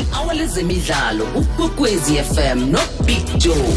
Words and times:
i-hour 0.00 0.32
lezemidlalo 0.34 1.26
ukwekwezi 1.44 2.12
fm 2.32 2.58
nobig 2.74 3.22
joe 3.36 3.76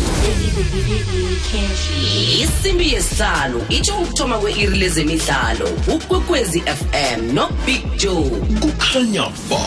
isimbi 2.44 2.86
yesihlanu 2.94 3.60
itsho 3.76 3.94
ukuthoma 4.04 4.36
kwe-iri 4.42 4.76
lezemidlalo 4.84 5.68
ukwekwezi 5.94 6.60
fm 6.80 7.20
nobig 7.38 7.82
joe 8.02 8.28
kukhanya 8.62 9.26
ba 9.50 9.66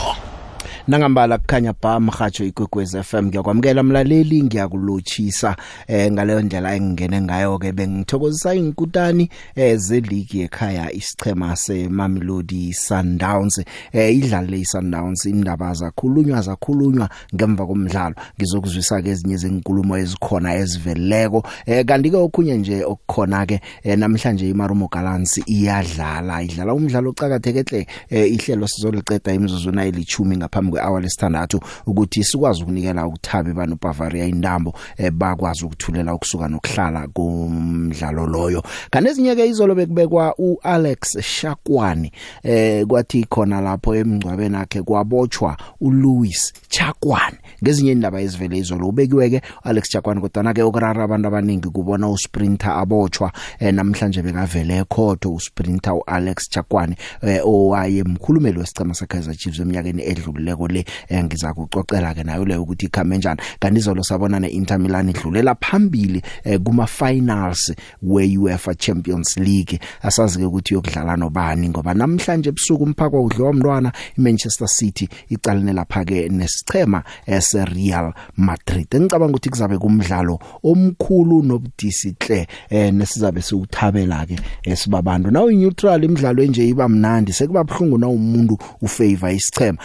nangambala 0.89 1.39
kukhanya 1.39 1.73
ba 1.83 2.01
mhajo 2.01 2.45
igwegwez 2.45 2.97
FM 3.03 3.27
ngiyakwamukela 3.27 3.83
mlaleli 3.83 4.43
ngiyakulochisa 4.43 5.57
eh 5.89 6.13
ngale 6.13 6.43
ndlela 6.43 6.75
engingene 6.77 7.21
ngayo 7.21 7.59
ke 7.59 7.73
bengithokozisa 7.73 8.55
inkutani 8.55 9.31
eh 9.57 9.77
zeligi 9.79 10.41
ekhaya 10.43 10.93
isichema 10.93 11.57
seMamelodi 11.57 12.73
Sundowns 12.75 13.65
eh 13.93 14.17
idlale 14.17 14.61
iSundowns 14.61 15.25
indaba 15.27 15.73
zakhulunywa 15.75 16.41
zakhulunywa 16.41 17.11
ngemva 17.35 17.67
komdlalo 17.67 18.15
ngizokuzwisa 18.39 19.03
ke 19.03 19.11
ezinye 19.11 19.37
zenkulumo 19.37 19.97
ezikhona 19.97 20.55
eziveleleko 20.55 21.43
eh 21.67 21.85
kanti 21.85 22.11
ke 22.11 22.17
okhunye 22.17 22.57
nje 22.57 22.85
okukhona 22.85 23.47
ke 23.47 23.61
eh, 23.83 23.99
namhlanje 23.99 24.49
iMarumo 24.51 24.89
Gallants 24.93 25.39
iyadlala 25.49 26.43
idlala 26.43 26.75
umdlalo 26.75 27.11
ocakatheke 27.11 27.63
hle 27.63 27.87
eh, 28.11 28.33
ihlelo 28.33 28.67
sizoliqeda 28.69 29.33
imizuzwana 29.33 29.85
elithumi 29.85 30.37
ngaphambi 30.37 30.74
kwe-hour 30.75 31.03
lesithandathu 31.03 31.61
ukuthi 31.87 32.25
sikwazi 32.25 32.63
ukunikela 32.63 33.07
ukuthabe 33.07 33.53
bano 33.53 33.77
Bavaria 33.83 34.25
indambo 34.25 34.75
eh, 34.97 35.11
bakwazi 35.11 35.65
ukuthulela 35.65 36.15
ukusuka 36.15 36.49
nokuhlala 36.49 37.09
kumdlalo 37.13 38.27
loyo 38.27 38.63
kanezinyeke 38.91 39.47
izolo 39.47 39.75
bekubekwa 39.75 40.35
uAlex 40.39 41.19
Shakwani 41.21 42.13
eh 42.43 42.87
kwathi 42.87 43.25
khona 43.25 43.61
lapho 43.61 43.95
emgcwabeni 43.95 44.55
yakhe 44.57 44.83
kwabotshwa 44.83 45.57
uLouis 45.81 46.53
Chakwani 46.69 47.37
ngezinye 47.63 47.93
indaba 47.93 48.21
ezivele 48.21 48.59
izolo 48.59 48.89
ubekiwe 48.89 49.31
ke 49.31 49.41
Alex 49.63 49.89
Chakwani 49.89 50.21
kodwa 50.21 50.55
ke 50.55 50.63
okurara 50.63 51.05
abantu 51.05 51.29
abaningi 51.29 51.69
kubona 51.69 52.09
usprinter 52.09 52.71
abotshwa 52.71 53.31
eh, 53.59 53.75
namhlanje 53.75 54.23
bekavele 54.23 54.79
ekhotho 54.79 55.33
usprinter 55.35 55.93
uAlex 55.93 56.49
Chakwani 56.51 56.97
eh, 57.23 57.41
owaye 57.45 58.03
mkhulumeli 58.03 58.59
wesicema 58.59 58.95
seKaizer 58.95 59.35
Chiefs 59.37 59.59
eminyakeni 59.61 60.03
edlulileko 60.03 60.64
yabo 60.65 60.69
le 60.69 60.85
eh, 61.09 61.25
ngiza 61.25 61.53
kuxoxela 61.55 62.15
ke 62.15 62.25
nayo 62.25 62.45
le 62.49 62.57
ukuthi 62.57 62.87
ikhame 62.89 63.17
kanjani 63.21 63.41
kanti 63.61 63.79
izolo 63.81 64.03
sabona 64.03 64.41
neInter 64.41 64.79
Milan 64.81 65.09
idlulela 65.13 65.55
phambili 65.61 66.23
eh, 66.45 66.59
kuma 66.61 66.87
finals 66.87 67.73
weUEFA 68.03 68.77
Champions 68.79 69.37
League 69.39 69.79
asazi 70.03 70.39
ke 70.41 70.45
ukuthi 70.49 70.75
yokudlala 70.75 71.17
nobani 71.17 71.69
ngoba 71.69 71.95
namhlanje 71.95 72.49
ebusuku 72.51 72.83
umphako 72.85 73.23
udliwa 73.25 73.51
umntwana 73.51 73.93
iManchester 74.19 74.69
City 74.69 75.09
icalene 75.31 75.73
lapha 75.73 76.05
ke 76.05 76.29
nesichema 76.31 77.03
eseReal 77.27 78.07
eh, 78.09 78.15
Madrid 78.37 78.87
ngicabanga 78.95 79.33
ukuthi 79.37 79.51
kuzabe 79.51 79.79
kumdlalo 79.79 80.39
omkhulu 80.63 81.43
nobudisi 81.43 82.15
hle 82.21 82.47
nesizabe 82.71 83.43
siuthabela 83.43 84.27
ke 84.27 84.77
sibabantu 84.77 85.31
nawe 85.31 85.55
neutral 85.55 86.05
imidlalo 86.05 86.43
enje 86.43 86.65
iba 86.69 86.89
mnandi 86.89 87.33
sekuba 87.33 87.65
buhlungu 87.65 87.99
na 87.99 88.09
umuntu 88.09 88.59
ufavor 88.81 89.31
isichema 89.31 89.79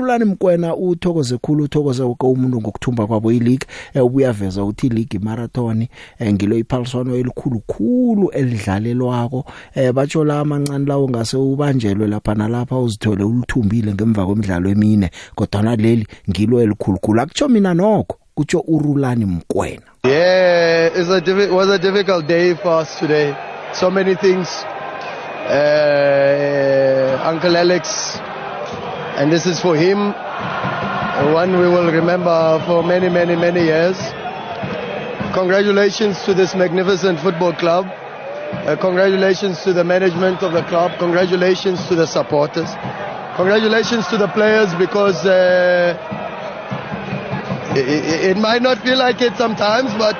ukhululane 0.00 0.24
mkwena 0.24 0.76
uthokoze 0.76 1.38
khulu 1.38 1.64
uthokoze 1.64 2.02
wonke 2.02 2.26
umuntu 2.26 2.60
ngokuthumba 2.60 3.06
kwabo 3.06 3.32
ileague 3.32 3.66
eh, 3.94 4.04
ubuya 4.04 4.32
veza 4.32 4.64
uthi 4.64 4.88
league 4.88 5.18
marathon 5.20 5.86
eh, 6.18 6.32
ngilo 6.32 6.58
iphaliswano 6.58 7.16
elikhulu 7.16 7.60
khulu 7.60 8.30
elidlalelwako 8.30 9.44
eh, 9.74 9.92
batshola 9.92 10.40
amancane 10.40 10.84
lawo 10.86 11.08
ngase 11.10 11.36
ubanjelwe 11.36 12.06
lapha 12.08 12.34
nalapha 12.34 12.78
uzithole 12.78 13.24
ulithumbile 13.24 13.94
ngemva 13.94 14.26
kwemidlalo 14.26 14.68
emine 14.70 15.10
kodwa 15.34 15.62
naleli 15.62 16.06
ngilo 16.30 16.60
elikhulukhulu 16.62 17.20
akutsho 17.20 17.48
mina 17.48 17.74
nokho 17.74 18.16
kutsho 18.34 18.64
urulani 18.68 19.24
mkwena 19.24 19.82
yeah 20.04 20.88
it's 21.00 21.10
a 21.10 21.20
difficult 21.20 21.52
was 21.52 21.68
a 21.68 21.78
difficult 21.78 22.26
day 22.26 22.54
for 22.54 22.82
us 22.82 22.98
today 22.98 23.34
so 23.72 23.90
many 23.90 24.14
things 24.16 24.64
uh 25.46 27.28
uncle 27.32 27.56
alex 27.56 28.18
And 29.20 29.30
this 29.30 29.44
is 29.44 29.60
for 29.60 29.76
him 29.76 29.98
one 31.34 31.50
we 31.52 31.68
will 31.68 31.92
remember 31.92 32.58
for 32.66 32.82
many, 32.82 33.10
many, 33.10 33.36
many 33.36 33.60
years. 33.64 33.98
Congratulations 35.34 36.22
to 36.24 36.32
this 36.32 36.54
magnificent 36.54 37.20
football 37.20 37.52
club. 37.52 37.84
Uh, 37.84 38.76
congratulations 38.80 39.62
to 39.64 39.74
the 39.74 39.84
management 39.84 40.42
of 40.42 40.54
the 40.54 40.62
club. 40.62 40.98
Congratulations 40.98 41.86
to 41.88 41.94
the 41.94 42.06
supporters. 42.06 42.70
Congratulations 43.36 44.06
to 44.08 44.16
the 44.16 44.28
players 44.28 44.74
because 44.76 45.26
uh, 45.26 45.94
it, 47.76 48.30
it 48.36 48.36
might 48.38 48.62
not 48.62 48.78
feel 48.78 48.96
like 48.96 49.20
it 49.20 49.36
sometimes, 49.36 49.92
but 49.98 50.16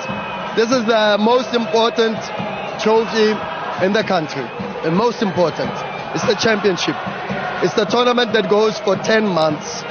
this 0.56 0.70
is 0.70 0.84
the 0.84 1.16
most 1.18 1.54
important 1.54 2.18
trophy 2.78 3.30
in 3.82 3.94
the 3.94 4.04
country. 4.04 4.44
The 4.82 4.90
most 4.90 5.22
important. 5.22 5.72
It's 6.14 6.26
the 6.26 6.34
championship. 6.38 6.96
It's 7.62 7.74
the 7.74 7.84
tournament 7.84 8.32
that 8.32 8.48
goes 8.48 8.78
for 8.78 8.96
10 8.96 9.26
months. 9.28 9.82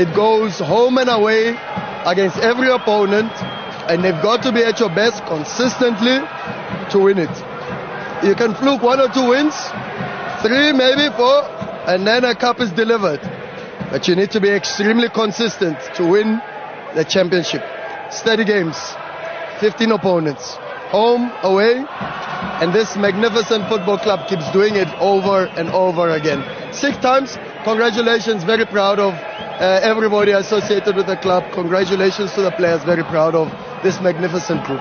It 0.00 0.14
goes 0.14 0.58
home 0.58 0.96
and 0.96 1.10
away 1.10 1.48
against 2.06 2.38
every 2.38 2.70
opponent, 2.70 3.30
and 3.90 4.02
they've 4.02 4.22
got 4.22 4.42
to 4.44 4.52
be 4.52 4.62
at 4.64 4.80
your 4.80 4.88
best 4.88 5.22
consistently 5.26 6.18
to 6.92 6.98
win 6.98 7.18
it. 7.18 7.28
You 8.24 8.34
can 8.34 8.54
fluke 8.54 8.80
one 8.80 9.00
or 9.00 9.08
two 9.10 9.28
wins, 9.28 9.54
three, 10.40 10.72
maybe 10.72 11.14
four, 11.14 11.44
and 11.90 12.06
then 12.06 12.24
a 12.24 12.34
cup 12.34 12.58
is 12.58 12.70
delivered. 12.72 13.20
But 13.90 14.08
you 14.08 14.16
need 14.16 14.30
to 14.30 14.40
be 14.40 14.48
extremely 14.48 15.10
consistent 15.10 15.76
to 15.96 16.06
win 16.06 16.40
the 16.94 17.04
championship. 17.04 17.62
Steady 18.10 18.44
games, 18.46 18.78
15 19.58 19.92
opponents. 19.92 20.56
home, 20.90 21.30
away. 21.42 21.84
And 22.62 22.72
this 22.74 22.96
magnificent 22.96 23.68
football 23.68 23.98
club 23.98 24.28
keeps 24.28 24.50
doing 24.52 24.74
it 24.76 24.88
over 25.00 25.46
and 25.56 25.68
over 25.70 26.10
again. 26.10 26.40
Six 26.72 26.96
times. 26.98 27.38
Congratulations. 27.64 28.44
Very 28.44 28.66
proud 28.66 28.98
of 28.98 29.14
uh, 29.14 29.80
everybody 29.82 30.32
associated 30.32 30.96
with 30.96 31.06
the 31.06 31.16
club. 31.16 31.50
Congratulations 31.52 32.32
to 32.32 32.42
the 32.42 32.50
players. 32.50 32.82
Very 32.84 33.04
proud 33.04 33.34
of 33.34 33.50
this 33.82 34.00
magnificent 34.00 34.64
group. 34.64 34.80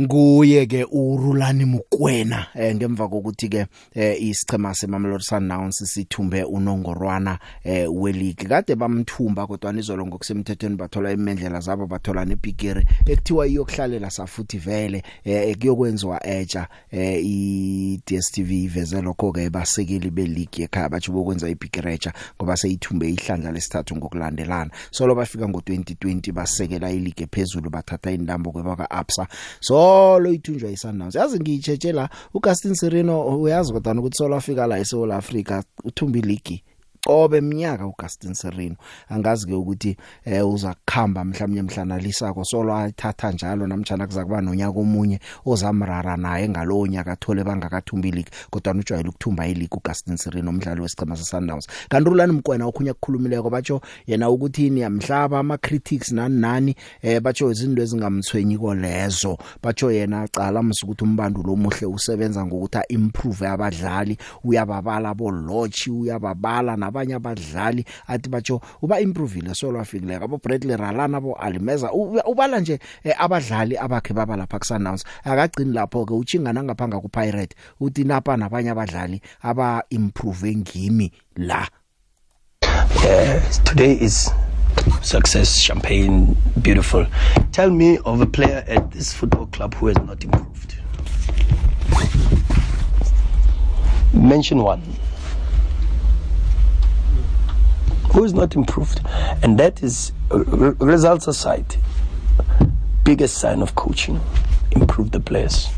nguye 0.00 0.66
ke 0.66 0.84
uRulani 0.90 1.64
Mukwena 1.64 2.46
eh, 2.54 2.74
ngemva 2.76 3.08
kokuthi 3.08 3.48
ke 3.48 3.66
eh, 3.94 4.22
isichema 4.22 4.74
seMamelodi 4.74 5.24
Sundowns 5.24 5.76
sithumbe 5.94 6.44
unongorwana 6.44 7.38
eh, 7.64 7.86
weligi 7.90 8.44
kade 8.48 8.74
bamthumba 8.76 9.46
kodwa 9.46 9.72
nizolo 9.72 10.06
ngokusemthethweni 10.06 10.76
bathola 10.76 11.12
imendlela 11.12 11.60
zabo 11.60 11.86
bathola 11.86 12.24
nebigiri 12.24 12.84
ekuthiwa 13.06 13.46
iyokuhlalela 13.48 14.10
safuthi 14.10 14.58
vele 14.58 15.02
eh, 15.24 15.56
kuyokwenziwa 15.58 16.26
etsha 16.26 16.66
eh, 16.90 17.24
iDStv 17.26 18.50
iveze 18.52 19.02
lokho 19.02 19.32
ke 19.32 19.50
basekeli 19.50 20.10
beligi 20.10 20.62
ekhaya 20.62 20.88
bathi 20.88 21.10
bokwenza 21.10 21.48
ibigiri 21.48 21.92
etsha 21.94 22.12
ngoba 22.38 22.56
seyithumbe 22.56 23.10
ihlandla 23.10 23.52
lesithathu 23.52 23.96
ngokulandelana 23.96 24.70
solo 24.90 25.14
bafika 25.14 25.44
ngo2020 25.44 26.32
basekela 26.32 26.90
iligi 26.90 27.22
ephezulu 27.22 27.70
bathatha 27.70 28.10
indambo 28.10 28.50
kwebaka 28.52 28.90
APSA 28.90 29.26
so 29.60 29.89
izolo 29.90 30.30
ithunjwa 30.36 30.68
yiSundowns 30.70 31.14
yazi 31.18 31.36
ngiyitshetshela 31.40 32.04
uCastin 32.38 32.74
Sereno 32.80 33.14
uyazi 33.44 33.70
kodwa 33.74 33.94
ukuthi 34.00 34.16
solo 34.18 34.34
afika 34.36 34.62
la 34.66 34.78
eSouth 34.82 35.12
Africa 35.20 35.56
uthumba 35.84 36.18
iligi 36.18 36.62
qobe 37.06 37.40
mnyaka 37.40 37.86
uGustin 37.86 38.34
Sereno 38.34 38.76
angazi 39.08 39.46
ke 39.46 39.52
ukuthi 39.54 39.96
eh 40.24 40.42
uza 40.48 40.74
kukhamba 40.74 41.24
mhlawumnye 41.24 41.62
mhlanalisako 41.62 42.44
solo 42.44 42.76
ayithatha 42.76 43.32
njalo 43.32 43.66
namtjana 43.66 44.06
kuzakuba 44.06 44.40
nonyaka 44.40 44.80
omunye 44.80 45.20
ozamrara 45.46 46.16
naye 46.16 46.48
ngalowo 46.48 46.86
nyaka 46.86 47.12
athole 47.12 47.44
bangakathumbi 47.44 48.24
kodwa 48.50 48.74
ujwayele 48.74 49.08
ukuthumba 49.08 49.46
iligi 49.46 49.74
uGustin 49.76 50.16
Sereno 50.16 50.50
umdlali 50.50 50.80
wesichema 50.80 51.16
seSundowns 51.16 51.66
kanti 51.88 52.10
ulani 52.10 52.32
mkwena 52.32 52.66
ukhunya 52.68 52.92
ukukhulumileko 52.92 53.50
batsho 53.50 53.80
yena 54.06 54.30
ukuthi 54.30 54.70
niyamhlaba 54.70 55.38
ama 55.38 55.58
critics 55.58 56.12
nani 56.12 56.38
nani 56.40 56.74
eh 57.02 57.20
batsho 57.20 57.50
izinto 57.50 57.82
ezingamthwenyi 57.82 58.58
kolezo 58.58 59.38
batsho 59.62 59.90
yena 59.90 60.22
aqala 60.22 60.62
msukuthi 60.62 61.04
umbandulo 61.04 61.52
omuhle 61.52 61.86
usebenza 61.86 62.46
ngokuthi 62.46 62.78
improve 62.88 63.48
abadlali 63.48 64.18
uyababala 64.44 65.14
bo 65.14 65.30
lodge 65.30 65.90
uyababala 65.90 66.76
na 66.76 66.89
nabanye 66.90 67.14
abadlali 67.14 67.84
athi 68.06 68.28
batsho 68.28 68.60
uba 68.82 69.00
improvile 69.00 69.54
so 69.54 69.70
lwafikile 69.72 70.14
abo 70.18 70.38
Bradley 70.38 70.76
Ralana 70.76 71.20
bo 71.22 71.32
Almeza 71.38 71.90
ubala 71.94 72.58
nje 72.60 72.78
eh, 73.06 73.14
abadlali 73.18 73.78
abakhe 73.78 74.10
baba 74.12 74.34
lapha 74.36 74.58
kusannounce 74.58 75.04
akagcini 75.24 75.70
lapho 75.72 76.02
ke 76.06 76.14
uchingana 76.18 76.64
ngaphanga 76.66 76.98
ku 77.00 77.06
Pirate 77.08 77.54
uthi 77.80 78.02
napa 78.04 78.34
nabanye 78.36 78.70
abadlali 78.74 79.22
aba 79.46 79.84
improve 79.90 80.50
ngimi 80.58 81.12
la 81.38 81.62
yeah, 83.06 83.38
today 83.64 83.94
is 83.94 84.30
success 85.02 85.58
champagne 85.62 86.34
beautiful 86.62 87.06
tell 87.54 87.70
me 87.70 87.98
of 88.04 88.20
a 88.20 88.26
player 88.26 88.64
at 88.66 88.90
this 88.90 89.12
football 89.14 89.46
club 89.54 89.74
who 89.78 89.86
has 89.86 89.96
not 90.06 90.18
improved 90.26 90.74
mention 94.12 94.58
one 94.58 94.82
who 98.12 98.24
is 98.24 98.34
not 98.34 98.54
improved. 98.56 99.00
And 99.42 99.58
that 99.58 99.82
is, 99.82 100.12
uh, 100.32 100.38
results 100.74 101.26
aside, 101.28 101.76
biggest 103.04 103.38
sign 103.38 103.62
of 103.62 103.74
coaching. 103.74 104.20
Improve 104.72 105.10
the 105.12 105.20
players. 105.20 105.68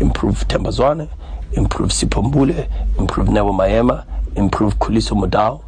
Improve 0.00 0.46
Tembazwane, 0.48 1.08
improve 1.52 1.90
Sipombule, 1.90 2.66
improve 2.98 3.28
Nebo 3.28 3.52
Mayema, 3.52 4.04
improve 4.36 4.76
Kuliso 4.78 5.12
Modao, 5.20 5.62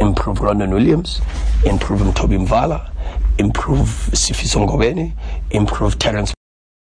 improve 0.00 0.38
Rondon 0.40 0.70
Williams, 0.72 1.20
improve 1.66 2.00
Mtobi 2.04 2.38
Mvala, 2.46 2.90
improve 3.38 3.88
Sifiso 4.16 4.60
Ngobeni, 4.60 5.12
improve 5.50 5.96
Terence 5.98 6.32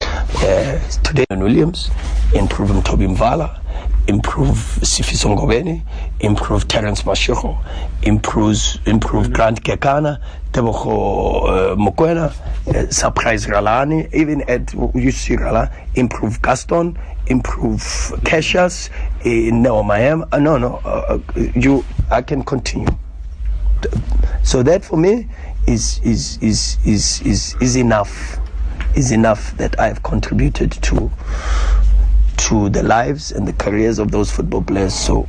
uh, 0.02 0.78
today 1.02 1.24
Williams, 1.30 1.90
improve 2.34 2.70
Mtobi 2.72 3.08
Mvala, 3.08 3.61
improve 4.08 4.58
Sifiso 4.82 5.28
Ngobeni, 5.36 5.82
improve 6.20 6.66
Terence 6.66 7.02
Mashego, 7.02 7.58
improves 8.02 8.78
improve 8.86 9.32
Grant 9.32 9.62
Kekana, 9.62 10.18
Tebogo 10.52 11.44
uh, 11.44 11.72
eh, 11.72 11.74
Mokwena, 11.76 12.28
uh, 12.32 12.70
eh, 12.74 12.86
surprise 12.90 13.46
Ralani, 13.46 14.12
even 14.12 14.42
at 14.42 14.72
you 14.94 15.10
see 15.12 15.36
Rala, 15.36 15.72
improve 15.94 16.42
Gaston, 16.42 16.98
improve 17.28 17.82
Cassius, 18.24 18.90
uh, 18.90 19.28
eh, 19.28 19.50
no 19.52 19.82
Mayam. 19.84 20.22
Uh, 20.22 20.26
ah, 20.32 20.38
no 20.38 20.58
no, 20.58 20.80
uh, 20.84 21.18
uh, 21.36 21.40
you 21.54 21.84
I 22.10 22.22
can 22.22 22.42
continue. 22.42 22.88
So 24.42 24.62
that 24.64 24.84
for 24.84 24.96
me 24.96 25.28
is 25.68 26.00
is 26.02 26.38
is 26.42 26.78
is 26.84 27.22
is 27.22 27.54
is 27.60 27.76
enough. 27.76 28.38
Is 28.96 29.10
enough 29.10 29.56
that 29.56 29.78
I 29.80 29.86
have 29.88 30.02
contributed 30.02 30.72
to 30.72 31.10
to 32.48 32.68
the 32.70 32.82
lives 32.82 33.30
and 33.32 33.46
the 33.46 33.52
careers 33.52 33.98
of 34.00 34.10
those 34.10 34.28
football 34.30 34.62
players. 34.62 34.92
So 34.94 35.28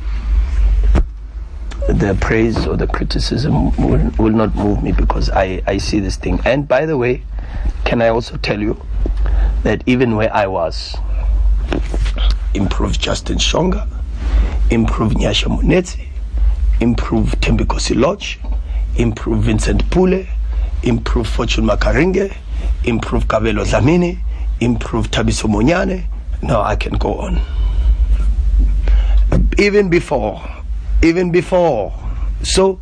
the 1.88 2.18
praise 2.20 2.66
or 2.66 2.76
the 2.76 2.88
criticism 2.88 3.66
will, 3.78 4.00
will 4.18 4.32
not 4.32 4.56
move 4.56 4.82
me 4.82 4.92
because 4.94 5.30
I, 5.30 5.62
I 5.68 5.78
see 5.78 6.00
this 6.00 6.16
thing. 6.16 6.40
And 6.46 6.68
by 6.68 6.86
the 6.88 6.98
way, 6.98 7.24
can 7.86 8.02
I 8.02 8.08
also 8.08 8.38
tell 8.38 8.60
you 8.60 8.82
that 9.62 9.84
even 9.86 10.16
where 10.16 10.34
I 10.34 10.48
was, 10.48 10.96
improve 12.56 12.98
Justin 12.98 13.38
Shonga, 13.38 13.88
improve 14.72 15.14
Nyasha 15.14 15.50
Munetsi, 15.50 16.08
improve 16.80 17.36
Tembiko 17.42 17.80
Silodge, 17.80 18.38
improve 18.96 19.44
Vincent 19.44 19.88
Pule, 19.92 20.26
improve 20.82 21.28
Fortune 21.28 21.66
Makaringe, 21.68 22.36
improve 22.86 23.28
Kabelo 23.28 23.64
Zamini, 23.66 24.18
improve 24.62 25.12
Tabiso 25.12 25.48
Munyane, 25.48 26.08
No, 26.44 26.60
I 26.62 26.76
can 26.76 26.94
go 26.98 27.16
on. 27.20 27.40
Even 29.58 29.90
before, 29.90 30.44
even 31.02 31.32
before. 31.32 31.94
So, 32.44 32.82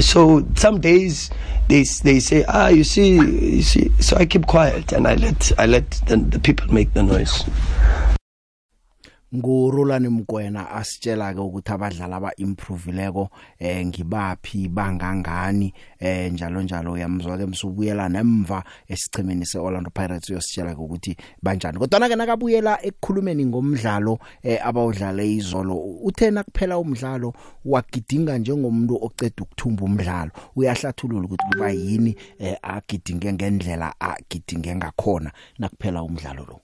so 0.00 0.46
some 0.56 0.80
days 0.80 1.28
they 1.68 1.84
they 2.02 2.18
say, 2.20 2.46
ah, 2.48 2.68
you 2.68 2.84
see, 2.84 3.16
you 3.56 3.62
see. 3.62 3.92
So 4.00 4.16
I 4.16 4.24
keep 4.24 4.46
quiet 4.46 4.92
and 4.92 5.06
I 5.06 5.16
let 5.16 5.52
I 5.58 5.66
let 5.66 5.90
the, 6.06 6.16
the 6.16 6.38
people 6.38 6.72
make 6.72 6.94
the 6.94 7.02
noise. 7.02 7.44
ngurolani 9.36 10.08
mkwena 10.08 10.70
asitshela 10.70 11.34
ke 11.34 11.40
ukuthi 11.40 11.72
abadlali 11.72 12.14
aba 12.14 12.30
improveleko 12.36 13.28
eh 13.58 13.84
ngibaphhi 13.86 14.68
bangangani 14.68 15.72
eh 16.00 16.32
njalo 16.32 16.62
njalo 16.62 16.92
uyamzwa 16.92 17.36
ke 17.38 17.46
msubuyela 17.46 18.08
nemva 18.08 18.64
esichimeni 18.88 19.46
seOrlando 19.46 19.90
Pirates 19.90 20.30
uyositshela 20.30 20.74
ke 20.74 20.80
ukuthi 20.80 21.16
banjani 21.42 21.78
kodwa 21.78 22.08
ke 22.08 22.16
nakabuyela 22.16 22.78
ekukhulumeni 22.82 23.44
ngomdlalo 23.46 24.18
eh 24.42 24.64
abawudlale 24.66 25.32
izolo 25.36 25.76
uthena 25.76 26.42
kuphela 26.44 26.78
umdlalo 26.78 27.34
wagidinga 27.64 28.38
njengomuntu 28.38 28.96
oceda 29.04 29.44
ukuthumba 29.44 29.84
umdlalo 29.84 30.30
uyahlathulula 30.56 31.26
ukuthi 31.28 31.46
kuba 31.52 31.68
yini 31.70 32.16
eh 32.40 32.56
agidinge 32.62 33.32
ngendlela 33.32 33.92
agidinge 34.00 34.72
ngakhona 34.76 35.30
nakuphela 35.58 36.02
umdlalo 36.02 36.42
lo 36.48 36.60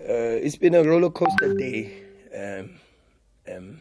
Uh, 0.00 0.38
it's 0.40 0.54
been 0.54 0.76
a 0.76 0.84
roller 0.84 1.10
coaster 1.10 1.54
day. 1.54 1.90
Um, 2.32 2.70
um, 3.52 3.80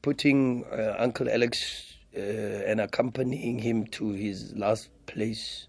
putting 0.00 0.64
uh, 0.66 0.94
Uncle 0.96 1.28
Alex 1.28 1.94
uh, 2.16 2.20
and 2.20 2.80
accompanying 2.80 3.58
him 3.58 3.84
to 3.86 4.10
his 4.12 4.54
last 4.54 4.90
place 5.06 5.66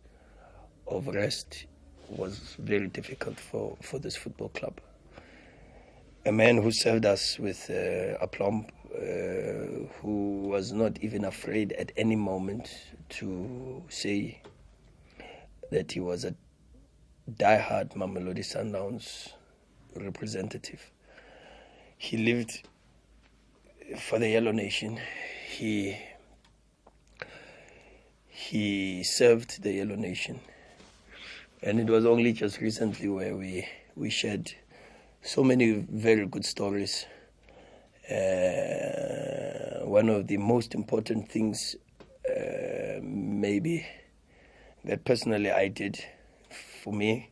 of 0.85 1.07
rest 1.07 1.65
was 2.09 2.55
very 2.59 2.87
difficult 2.89 3.39
for, 3.39 3.75
for 3.81 3.97
this 3.97 4.15
football 4.15 4.49
club. 4.49 4.79
A 6.27 6.31
man 6.31 6.61
who 6.61 6.71
served 6.71 7.05
us 7.07 7.39
with 7.39 7.71
uh, 7.71 8.23
aplomb, 8.23 8.67
uh, 8.93 8.99
who 10.03 10.43
was 10.47 10.71
not 10.71 10.99
even 11.01 11.25
afraid 11.25 11.73
at 11.73 11.91
any 11.97 12.15
moment 12.15 12.69
to 13.09 13.81
say 13.89 14.39
that 15.71 15.91
he 15.91 15.99
was 15.99 16.23
a 16.23 16.35
die-hard 17.25 17.91
Mamelodi 17.95 18.43
Sundowns 18.43 19.31
representative. 19.95 20.79
He 21.97 22.17
lived 22.17 22.67
for 23.97 24.19
the 24.19 24.27
Yellow 24.29 24.51
Nation. 24.51 24.99
He 25.49 25.97
he 28.27 29.03
served 29.03 29.61
the 29.63 29.71
Yellow 29.71 29.95
Nation, 29.95 30.39
and 31.61 31.79
it 31.79 31.87
was 31.87 32.05
only 32.05 32.33
just 32.33 32.59
recently 32.59 33.07
where 33.07 33.35
we 33.37 33.65
we 33.95 34.09
shared 34.09 34.51
so 35.21 35.43
many 35.45 35.71
very 35.73 36.25
good 36.25 36.43
stories. 36.43 37.05
Uh, 38.11 39.85
one 39.85 40.09
of 40.09 40.27
the 40.27 40.35
most 40.35 40.73
important 40.75 41.29
things, 41.29 41.77
uh, 42.29 42.99
maybe, 43.01 43.85
that 44.83 45.05
personally 45.05 45.51
I 45.51 45.69
did 45.69 46.03
for 46.83 46.91
me 46.91 47.29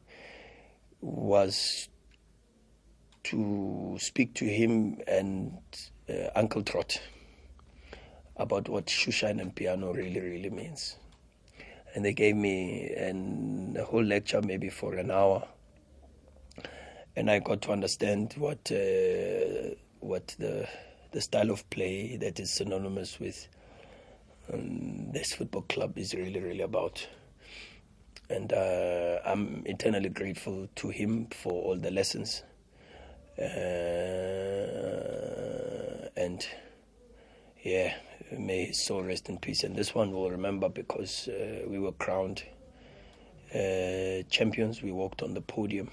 was 1.02 1.90
to 3.24 3.98
speak 4.00 4.34
to 4.34 4.46
him 4.46 4.98
and 5.08 5.58
uh, 6.10 6.30
Uncle 6.36 6.64
Trot 6.64 7.02
about 8.38 8.70
what 8.70 8.86
Shushan 8.90 9.42
and 9.42 9.54
piano 9.54 9.92
really, 9.94 10.22
really 10.22 10.50
means. 10.50 10.96
And 11.94 12.06
they 12.06 12.14
gave 12.14 12.38
me 12.38 12.92
an, 12.96 13.76
a 13.78 13.84
whole 13.84 14.04
lecture, 14.04 14.42
maybe 14.42 14.70
for 14.70 14.94
an 14.96 15.12
hour. 15.12 15.46
And 17.18 17.30
I 17.30 17.40
got 17.40 17.62
to 17.64 17.72
understand 17.74 18.34
what, 18.38 18.72
uh, 18.72 19.76
what 20.00 20.34
the, 20.40 20.66
the 21.12 21.20
style 21.20 21.50
of 21.50 21.70
play 21.70 22.16
that 22.18 22.40
is 22.40 22.54
synonymous 22.54 23.20
with 23.20 23.50
um, 24.54 25.12
this 25.12 25.34
football 25.34 25.64
club 25.64 25.98
is 25.98 26.14
really, 26.14 26.40
really 26.40 26.62
about. 26.62 27.06
and 28.32 28.54
uh, 28.54 29.20
I'm 29.26 29.62
eternally 29.66 30.08
grateful 30.10 30.68
to 30.78 30.90
him 30.90 31.28
for 31.32 31.52
all 31.52 31.76
the 31.78 31.92
lessons. 31.92 32.44
Uh, 33.38 33.42
and 36.16 36.46
yeah, 37.64 37.96
may 38.38 38.66
his 38.68 38.80
soul 38.82 39.04
rest 39.04 39.28
in 39.30 39.38
peace. 39.38 39.64
And 39.66 39.76
this 39.76 39.94
one 39.94 40.12
we'll 40.14 40.30
remember 40.32 40.70
because 40.70 41.28
uh, 41.28 41.64
we 41.68 41.78
were 41.80 41.92
crowned 41.92 42.44
uh, 43.54 44.24
champions. 44.30 44.82
We 44.82 44.92
walked 44.94 45.22
on 45.24 45.34
the 45.34 45.42
podium 45.42 45.92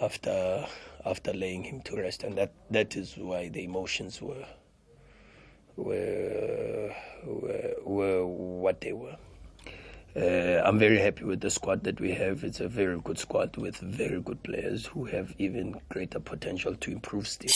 after 0.00 0.66
after 1.06 1.32
laying 1.32 1.62
him 1.64 1.80
to 1.82 1.96
rest, 1.96 2.24
and 2.24 2.36
that 2.38 2.52
that 2.70 2.96
is 2.96 3.16
why 3.16 3.48
the 3.48 3.62
emotions 3.64 4.20
were 4.20 4.44
were 5.76 6.94
were, 7.24 7.74
were 7.84 8.26
what 8.26 8.80
they 8.80 8.92
were. 8.92 9.16
Uh, 10.16 10.60
I'm 10.64 10.76
very 10.78 10.98
happy 10.98 11.22
with 11.22 11.40
the 11.40 11.50
squad 11.50 11.84
that 11.84 12.00
we 12.00 12.12
have. 12.14 12.42
It's 12.42 12.58
a 12.60 12.66
very 12.66 12.98
good 13.04 13.16
squad 13.18 13.56
with 13.56 13.76
very 13.78 14.20
good 14.20 14.42
players 14.42 14.86
who 14.86 15.04
have 15.04 15.32
even 15.38 15.78
greater 15.88 16.18
potential 16.18 16.74
to 16.74 16.90
improve 16.92 17.26
still. 17.28 17.50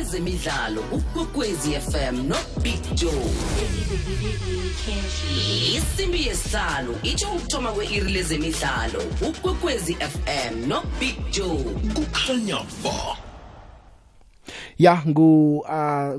ezemidlalo 0.00 0.84
ukwekwezi 1.02 1.70
fm 1.74 2.16
nobig 2.26 2.82
joe 2.94 3.26
isimbi 5.76 6.20
yesihlanu 6.26 6.92
itsho 7.10 7.28
ukuthoma 7.36 7.70
kwe-iri 7.76 8.10
lezemidlalo 8.16 8.98
ukwekwezi 9.28 9.92
fm 10.12 10.54
nobig 10.68 11.14
joe 11.34 11.58
kukhanya 11.94 12.58
ba 12.84 13.31
ya 14.82 15.02
ngu 15.08 15.58
uh, 15.58 15.72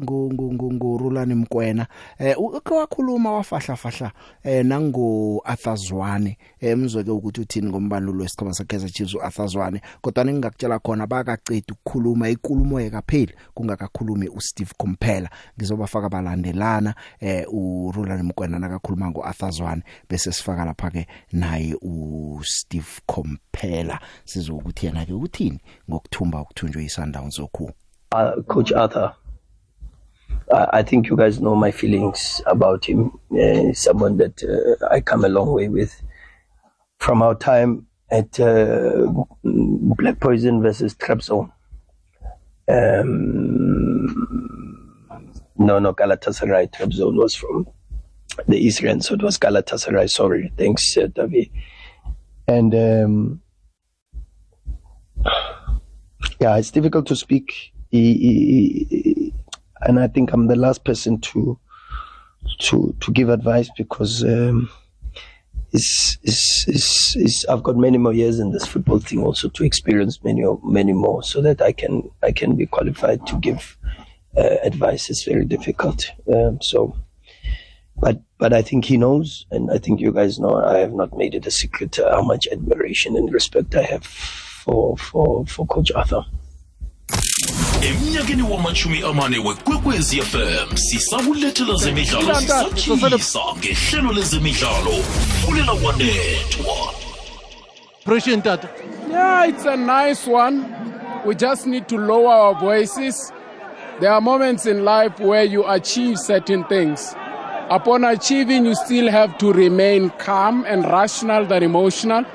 ngu 0.03 0.19
ngu 0.33 0.53
ngu, 0.53 0.73
ngu 0.73 0.97
Rulani 0.97 1.35
Mkwena 1.35 1.87
eh 2.19 2.35
ukwakhuluma 2.39 3.31
wafahla 3.31 3.75
fahla 3.75 4.11
eh 4.43 4.63
nangu 4.65 5.41
Athazwane 5.45 6.37
emzweke 6.59 7.09
eh, 7.09 7.15
ukuthi 7.15 7.41
uthini 7.41 7.67
ngombanulo 7.69 8.23
wesikhoma 8.23 8.53
sakeza 8.53 8.89
Chiefs 8.89 9.13
uAthazwane 9.13 9.81
kodwa 10.01 10.23
ningakutshela 10.23 10.79
khona 10.79 11.07
bakaceda 11.07 11.65
ukukhuluma 11.73 12.29
ikulumo 12.29 12.81
yekapheli 12.81 13.33
kungakakhulumi 13.53 14.27
uSteve 14.29 14.71
Komphela 14.77 15.29
ngizobafaka 15.57 16.09
balandelana 16.09 16.95
eh 17.19 17.45
uRulani 17.53 18.23
Mkwena 18.23 18.59
nakakhuluma 18.59 19.11
ngoAthazwane 19.11 19.81
bese 20.09 20.31
sifaka 20.31 20.65
lapha 20.65 20.91
ke 20.91 21.07
naye 21.31 21.75
uSteve 21.81 23.01
Komphela 23.05 23.99
sizokuthi 24.25 24.85
yena 24.85 25.05
ke 25.05 25.13
uthini 25.13 25.59
ngokuthumba 25.89 26.41
ukuthunjwa 26.41 26.81
iSundowns 26.83 27.39
okhu 27.39 27.71
uh, 28.13 28.41
Coach 28.43 28.71
Arthur. 28.71 29.13
I, 30.53 30.67
I 30.73 30.83
think 30.83 31.09
you 31.09 31.17
guys 31.17 31.39
know 31.41 31.55
my 31.55 31.71
feelings 31.71 32.41
about 32.45 32.85
him. 32.85 33.11
Uh, 33.31 33.73
someone 33.73 34.17
that 34.17 34.37
uh, 34.43 34.87
I 34.93 35.01
come 35.01 35.25
a 35.25 35.29
long 35.29 35.51
way 35.53 35.67
with 35.67 35.93
from 36.99 37.21
our 37.21 37.35
time 37.35 37.87
at 38.11 38.39
uh, 38.39 39.11
Black 39.43 40.19
Poison 40.19 40.61
versus 40.61 40.93
Trap 40.95 41.21
Zone. 41.21 41.51
Um, 42.69 44.05
no, 45.57 45.79
no, 45.79 45.93
Galatasaray 45.93 46.71
Trap 46.71 46.93
Zone 46.93 47.17
was 47.17 47.35
from 47.35 47.67
the 48.47 48.57
East 48.57 48.81
End, 48.83 49.03
so 49.03 49.15
it 49.15 49.21
was 49.23 49.37
Galatasaray. 49.37 50.09
Sorry, 50.09 50.51
thanks, 50.57 50.95
uh, 50.97 51.01
Davi. 51.07 51.51
And 52.47 52.73
um, 52.75 53.41
yeah, 56.39 56.57
it's 56.57 56.71
difficult 56.71 57.07
to 57.07 57.15
speak 57.15 57.72
and 57.93 59.99
I 59.99 60.07
think 60.07 60.33
I'm 60.33 60.47
the 60.47 60.55
last 60.55 60.83
person 60.83 61.19
to 61.21 61.59
to 62.59 62.93
to 62.99 63.11
give 63.11 63.29
advice 63.29 63.69
because 63.77 64.21
um, 64.23 64.67
it's, 65.75 66.17
it's, 66.21 66.65
it's, 66.67 67.15
it's, 67.15 67.45
I've 67.47 67.63
got 67.63 67.77
many 67.77 67.97
more 67.97 68.13
years 68.13 68.37
in 68.39 68.51
this 68.51 68.63
football 68.67 68.99
thing 68.99 69.23
also 69.23 69.49
to 69.49 69.63
experience 69.63 70.19
many 70.23 70.43
many 70.63 70.93
more 70.93 71.23
so 71.23 71.41
that 71.41 71.61
I 71.61 71.71
can 71.71 72.03
I 72.23 72.31
can 72.31 72.55
be 72.55 72.65
qualified 72.65 73.25
to 73.27 73.35
give 73.37 73.77
uh, 74.35 74.55
advice. 74.63 75.09
It's 75.09 75.23
very 75.23 75.45
difficult. 75.45 76.05
Um, 76.33 76.59
so, 76.61 76.97
but 77.97 78.19
but 78.39 78.53
I 78.53 78.61
think 78.63 78.85
he 78.85 78.97
knows, 78.97 79.45
and 79.51 79.71
I 79.71 79.77
think 79.77 79.99
you 79.99 80.11
guys 80.11 80.39
know. 80.39 80.55
I 80.63 80.79
have 80.79 80.93
not 80.93 81.15
made 81.15 81.35
it 81.35 81.45
a 81.45 81.51
secret 81.51 81.97
how 81.97 82.23
much 82.23 82.47
admiration 82.51 83.15
and 83.15 83.31
respect 83.31 83.75
I 83.75 83.83
have 83.83 84.03
for 84.05 84.97
for 84.97 85.45
for 85.45 85.67
Coach 85.67 85.91
Arthur. 85.95 86.25
emnyakeni 87.89 88.43
wamashumi 88.43 88.99
amane 89.09 89.37
wekwekwezi 89.39 90.21
fm 90.21 90.67
sisakulethela 90.77 91.73
zemidlalo 91.83 92.35
sisakhisa 92.39 93.39
ngehlelo 93.57 94.11
lezemidlalo 94.17 94.91
fulela 95.45 95.75
kwanethwa 95.81 96.75
Appreciate 98.01 98.43
that. 98.43 98.61
Yeah, 99.09 99.47
it's 99.47 99.63
a 99.65 99.77
nice 99.77 100.27
one. 100.31 100.57
We 101.25 101.35
just 101.35 101.65
need 101.67 101.87
to 101.87 101.97
lower 101.97 102.33
our 102.33 102.55
voices. 102.59 103.31
There 104.01 104.11
are 104.11 104.19
moments 104.21 104.65
in 104.65 104.83
life 104.85 105.19
where 105.21 105.45
you 105.45 105.63
achieve 105.67 106.17
certain 106.19 106.65
things. 106.65 107.15
Upon 107.69 108.03
achieving, 108.03 108.65
you 108.65 108.75
still 108.75 109.09
have 109.09 109.37
to 109.37 109.53
remain 109.53 110.09
calm 110.19 110.65
and 110.67 110.83
rational 110.83 111.45
than 111.45 111.63
emotional. 111.63 112.25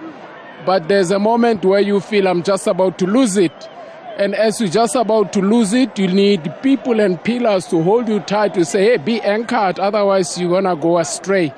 But 0.65 0.89
there's 0.89 1.11
a 1.11 1.19
moment 1.19 1.63
where 1.67 1.81
you 1.83 2.01
feel 2.01 2.29
I'm 2.29 2.43
just 2.43 2.67
about 2.67 2.99
to 3.01 3.07
lose 3.07 3.37
it. 3.37 3.69
And 4.19 4.35
as 4.35 4.59
you're 4.61 4.69
just 4.69 4.97
about 4.97 5.33
to 5.35 5.41
lose 5.41 5.73
it, 5.73 5.97
you 5.97 6.09
need 6.09 6.53
people 6.61 6.99
and 6.99 7.23
pillars 7.23 7.67
to 7.69 7.81
hold 7.85 8.09
you 8.09 8.19
tight 8.19 8.53
to 8.55 8.65
say, 8.65 8.83
hey, 8.83 8.97
be 8.97 9.21
anchored, 9.21 9.79
otherwise 9.79 10.37
you're 10.41 10.49
going 10.61 10.65
to 10.65 10.75
go 10.75 10.99
astray. 10.99 11.55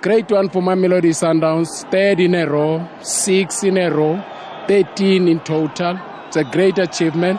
Great 0.00 0.30
one 0.30 0.48
for 0.48 0.62
my 0.62 0.74
Melody 0.74 1.10
Sundowns, 1.10 1.68
third 1.90 2.20
in 2.20 2.34
a 2.34 2.46
row, 2.48 2.88
six 3.02 3.64
in 3.64 3.76
a 3.76 3.90
row, 3.94 4.18
13 4.66 5.28
in 5.28 5.40
total. 5.40 6.00
It's 6.28 6.36
a 6.38 6.44
great 6.44 6.78
achievement. 6.78 7.38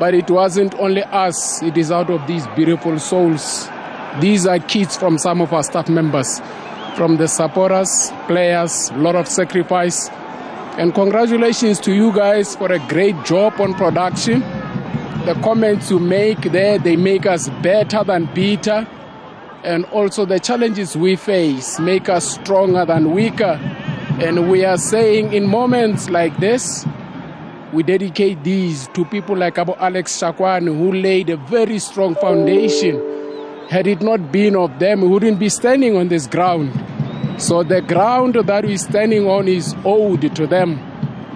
But 0.00 0.14
it 0.14 0.30
wasn't 0.30 0.74
only 0.76 1.02
us, 1.02 1.62
it 1.62 1.76
is 1.76 1.90
out 1.92 2.08
of 2.08 2.26
these 2.26 2.46
beautiful 2.56 2.98
souls. 2.98 3.68
These 4.20 4.46
are 4.46 4.60
kids 4.60 4.96
from 4.96 5.18
some 5.18 5.42
of 5.42 5.52
our 5.52 5.62
staff 5.62 5.90
members, 5.90 6.40
from 6.96 7.18
the 7.18 7.28
supporters, 7.28 8.12
players, 8.28 8.88
a 8.90 8.96
lot 8.96 9.14
of 9.14 9.28
sacrifice. 9.28 10.08
And 10.78 10.94
congratulations 10.94 11.80
to 11.80 11.92
you 11.92 12.12
guys 12.12 12.54
for 12.54 12.70
a 12.70 12.78
great 12.86 13.16
job 13.24 13.54
on 13.60 13.74
production. 13.74 14.42
The 15.26 15.36
comments 15.42 15.90
you 15.90 15.98
make 15.98 16.40
there, 16.42 16.78
they 16.78 16.94
make 16.94 17.26
us 17.26 17.48
better 17.64 18.04
than 18.04 18.26
better. 18.32 18.86
And 19.64 19.84
also 19.86 20.24
the 20.24 20.38
challenges 20.38 20.96
we 20.96 21.16
face 21.16 21.80
make 21.80 22.08
us 22.08 22.30
stronger 22.34 22.84
than 22.84 23.10
weaker. 23.12 23.58
And 24.22 24.48
we 24.48 24.64
are 24.64 24.78
saying 24.78 25.32
in 25.32 25.48
moments 25.48 26.10
like 26.10 26.36
this, 26.36 26.86
we 27.72 27.82
dedicate 27.82 28.44
these 28.44 28.86
to 28.94 29.04
people 29.04 29.36
like 29.36 29.58
Abu 29.58 29.74
Alex 29.78 30.16
Shakwan, 30.16 30.66
who 30.68 30.92
laid 30.92 31.28
a 31.28 31.36
very 31.38 31.80
strong 31.80 32.14
foundation. 32.14 33.02
Had 33.68 33.88
it 33.88 34.00
not 34.00 34.30
been 34.30 34.54
of 34.54 34.78
them, 34.78 35.00
we 35.00 35.08
wouldn't 35.08 35.40
be 35.40 35.48
standing 35.48 35.96
on 35.96 36.06
this 36.06 36.28
ground. 36.28 36.70
So 37.38 37.62
the 37.62 37.80
ground 37.82 38.34
that 38.34 38.64
we're 38.64 38.76
standing 38.78 39.28
on 39.28 39.46
is 39.46 39.72
owed 39.84 40.34
to 40.34 40.44
them. 40.48 40.76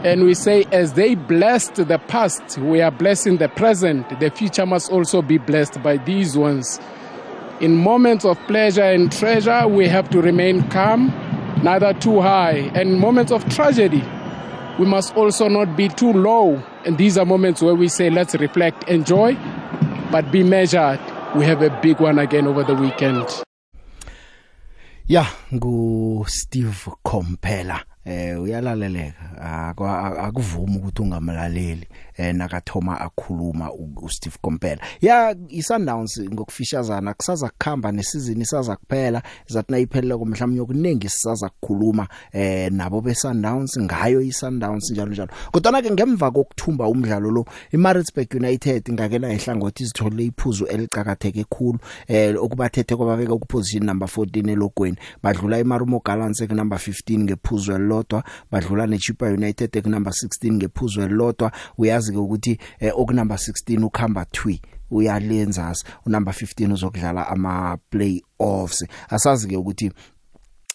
And 0.04 0.24
we 0.24 0.34
say, 0.34 0.66
as 0.72 0.94
they 0.94 1.14
blessed 1.14 1.76
the 1.76 2.00
past, 2.08 2.58
we 2.58 2.82
are 2.82 2.90
blessing 2.90 3.36
the 3.36 3.48
present. 3.48 4.18
The 4.18 4.28
future 4.30 4.66
must 4.66 4.90
also 4.90 5.22
be 5.22 5.38
blessed 5.38 5.80
by 5.80 5.98
these 5.98 6.36
ones. 6.36 6.80
In 7.60 7.76
moments 7.76 8.24
of 8.24 8.36
pleasure 8.48 8.82
and 8.82 9.12
treasure, 9.12 9.68
we 9.68 9.86
have 9.86 10.10
to 10.10 10.20
remain 10.20 10.68
calm, 10.70 11.10
neither 11.62 11.94
too 11.94 12.20
high. 12.20 12.68
And 12.74 12.98
moments 12.98 13.30
of 13.30 13.48
tragedy, 13.54 14.02
we 14.80 14.86
must 14.86 15.14
also 15.14 15.46
not 15.46 15.76
be 15.76 15.86
too 15.88 16.12
low. 16.12 16.60
And 16.84 16.98
these 16.98 17.16
are 17.16 17.24
moments 17.24 17.62
where 17.62 17.76
we 17.76 17.86
say, 17.86 18.10
let's 18.10 18.34
reflect, 18.34 18.88
enjoy, 18.88 19.36
but 20.10 20.32
be 20.32 20.42
measured. 20.42 20.98
We 21.36 21.44
have 21.44 21.62
a 21.62 21.70
big 21.80 22.00
one 22.00 22.18
again 22.18 22.48
over 22.48 22.64
the 22.64 22.74
weekend. 22.74 23.28
ya 25.12 25.26
ngu 25.54 25.76
Steve 26.28 26.90
Komphela 27.04 27.84
eh 28.04 28.36
uyalaleleka 28.42 29.76
akuvuma 30.22 30.76
ukuthi 30.78 31.02
ungamlaleli 31.02 31.86
eh 32.18 32.34
nakathoma 32.34 33.00
akhuluma 33.00 33.70
uSteve 34.02 34.36
Kompela 34.42 34.80
ya 35.00 35.34
iSundowns 35.48 36.20
ngokufishazana 36.34 37.14
kusaza 37.14 37.48
kukhamba 37.48 37.92
nesizini 37.92 38.40
isaza 38.42 38.76
kuphela 38.76 39.22
izathi 39.50 39.72
nayiphelele 39.72 40.16
komhlawumnye 40.18 40.60
okuningi 40.60 41.08
sisaza 41.08 41.48
kukhuluma 41.60 42.08
eh 42.32 42.72
nabo 42.72 43.00
beSundowns 43.00 43.78
ngayo 43.78 44.20
iSundowns 44.20 44.90
njalo 44.92 45.10
njalo 45.12 45.30
kodwa 45.52 45.82
ke 45.82 45.90
ngemva 45.90 46.30
kokuthumba 46.30 46.88
umdlalo 46.88 47.30
lo 47.30 47.44
iMaritzburg 47.72 48.34
United 48.34 48.92
ngakena 48.92 49.30
ehlangothi 49.32 49.82
izithole 49.84 50.24
iphuzu 50.24 50.64
elicakatheke 50.66 51.44
khulu 51.44 51.78
eh 52.08 52.34
okubathethe 52.34 52.96
kwababeka 52.96 53.30
ku 53.36 53.46
position 53.46 53.84
number 53.84 54.08
14 54.08 54.50
elogweni 54.50 54.96
badlula 55.22 55.58
iMarumo 55.60 56.02
Gallants 56.04 56.42
ke 56.46 56.54
number 56.54 56.78
15 56.78 57.18
ngephuzu 57.20 57.72
elilodwa 57.92 58.24
badlula 58.50 58.86
neChipa 58.86 59.26
United 59.26 59.76
ekunumber 59.76 60.12
16 60.12 60.52
ngephuzu 60.52 61.02
elilodwa 61.02 61.52
uyazi 61.78 62.12
ke 62.12 62.18
ukuthi 62.18 62.58
eh, 62.80 62.92
okunumber 62.96 63.36
16 63.36 63.84
ukhamba 63.84 64.24
thwi 64.24 64.60
uyalenza 64.90 65.72
unumber 66.06 66.34
15 66.34 66.72
uzokudlala 66.72 67.26
ama 67.28 67.78
playoffs 67.90 68.84
asazi 69.08 69.48
ke 69.48 69.56
ukuthi 69.56 69.90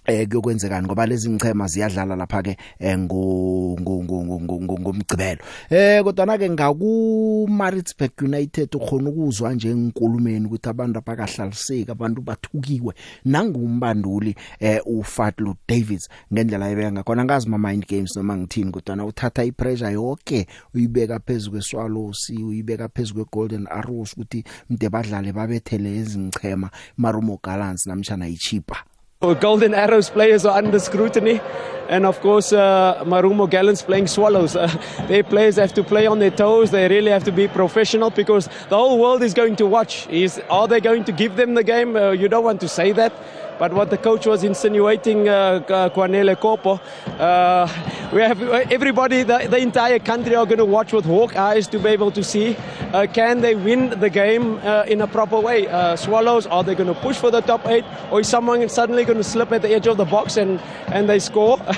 eh 0.08 0.26
kuyokwenzekani 0.28 0.88
ngoba 0.88 1.06
lezi 1.06 1.30
ngichema 1.30 1.68
ziyadlala 1.68 2.16
lapha 2.16 2.40
ke 2.44 2.54
ngomgcibelo 2.98 5.40
eh, 5.70 5.98
eh 5.98 6.04
kodwa 6.04 6.26
na 6.26 6.38
ke 6.40 6.48
ngaku 6.50 7.46
Maritzburg 7.52 8.12
United 8.24 8.72
ukhona 8.76 9.10
ukuzwa 9.12 9.52
nje 9.54 9.68
enkulumeni 9.70 10.46
ukuthi 10.48 10.70
abantu 10.70 10.98
abakahlaliseki 11.04 11.92
abantu 11.92 12.22
bathukiwe 12.22 12.94
nangumbanduli 13.26 14.32
eh 14.64 14.80
uFatlu 14.88 15.56
Davids 15.68 16.08
ngendlela 16.32 16.68
yebeka 16.72 16.92
ngakhona 16.92 17.24
ngazi 17.28 17.50
ma 17.50 17.60
mind 17.70 17.84
games 17.88 18.16
noma 18.16 18.38
ngithini 18.38 18.72
kodwa 18.72 18.96
na 18.96 19.04
uthatha 19.06 19.44
ipressure 19.44 19.92
yonke 19.92 20.48
uyibeka 20.74 21.20
phezulu 21.20 21.52
kweswalosi 21.52 22.40
uyibeka 22.44 22.88
phezulu 22.90 23.26
kweGolden 23.28 23.68
Arrows 23.70 24.14
ukuthi 24.16 24.44
mde 24.72 24.90
badlale 24.90 25.34
babethele 25.34 25.98
ezingichema 26.00 26.70
Marumo 26.98 27.36
Gallants 27.44 27.84
namtjana 27.88 28.28
iChipa 28.30 28.84
Oh, 29.20 29.34
Golden 29.34 29.74
Arrows 29.74 30.12
players 30.12 30.46
are 30.46 30.56
under 30.60 30.78
scrutiny, 30.78 31.42
and 31.90 32.06
of 32.06 32.20
course, 32.22 32.54
uh, 32.54 33.04
Marumo 33.04 33.50
Gallants 33.50 33.82
playing 33.82 34.06
Swallows. 34.06 34.56
Uh, 34.56 34.70
their 35.08 35.24
players 35.24 35.56
have 35.56 35.74
to 35.74 35.84
play 35.84 36.06
on 36.06 36.20
their 36.20 36.30
toes. 36.30 36.70
They 36.70 36.88
really 36.88 37.10
have 37.10 37.24
to 37.24 37.32
be 37.32 37.48
professional 37.48 38.12
because 38.12 38.48
the 38.70 38.76
whole 38.78 39.00
world 39.00 39.24
is 39.24 39.34
going 39.34 39.56
to 39.56 39.66
watch. 39.66 40.08
Is 40.10 40.40
are 40.52 40.68
they 40.68 40.80
going 40.80 41.04
to 41.06 41.12
give 41.12 41.36
them 41.36 41.56
the 41.56 41.64
game? 41.64 41.96
Uh, 41.96 42.12
you 42.12 42.28
don't 42.28 42.44
want 42.44 42.62
to 42.62 42.68
say 42.68 42.92
that. 42.92 43.12
But 43.60 43.74
what 43.74 43.90
the 43.90 43.98
coach 43.98 44.28
was 44.28 44.44
insinuating, 44.44 45.28
uh, 45.28 45.62
Kwanele 45.96 46.36
Kopo, 46.36 46.80
uh, 47.20 47.68
we 48.14 48.22
have 48.22 48.42
uh, 48.42 48.62
everybody, 48.70 49.24
the, 49.24 49.48
the 49.50 49.58
entire 49.58 49.98
country 50.00 50.36
are 50.36 50.46
going 50.46 50.60
to 50.60 50.66
watch 50.66 50.94
with 50.94 51.06
hawk 51.06 51.36
eyes 51.36 51.68
to 51.70 51.80
be 51.80 51.90
able 51.90 52.12
to 52.12 52.24
see 52.24 52.56
uh, 52.94 53.06
can 53.12 53.42
they 53.42 53.56
win 53.56 54.00
the 54.00 54.10
game 54.10 54.58
uh, 54.64 54.84
in 54.88 55.02
a 55.02 55.08
proper 55.08 55.40
way. 55.40 55.68
Uh, 55.68 55.96
Swallows, 55.96 56.46
are 56.48 56.64
they 56.64 56.76
going 56.76 56.94
to 56.94 57.00
push 57.02 57.18
for 57.18 57.32
the 57.32 57.42
top 57.42 57.66
eight, 57.68 57.84
or 58.12 58.20
is 58.20 58.28
someone 58.30 58.70
suddenly 58.70 59.04
going 59.04 59.18
to 59.18 59.24
slip 59.24 59.52
at 59.52 59.64
the 59.64 59.74
edge 59.74 59.88
of 59.88 59.98
the 59.98 60.06
box 60.06 60.38
and, 60.38 60.60
and 60.88 61.10
they 61.10 61.20
score? 61.20 61.58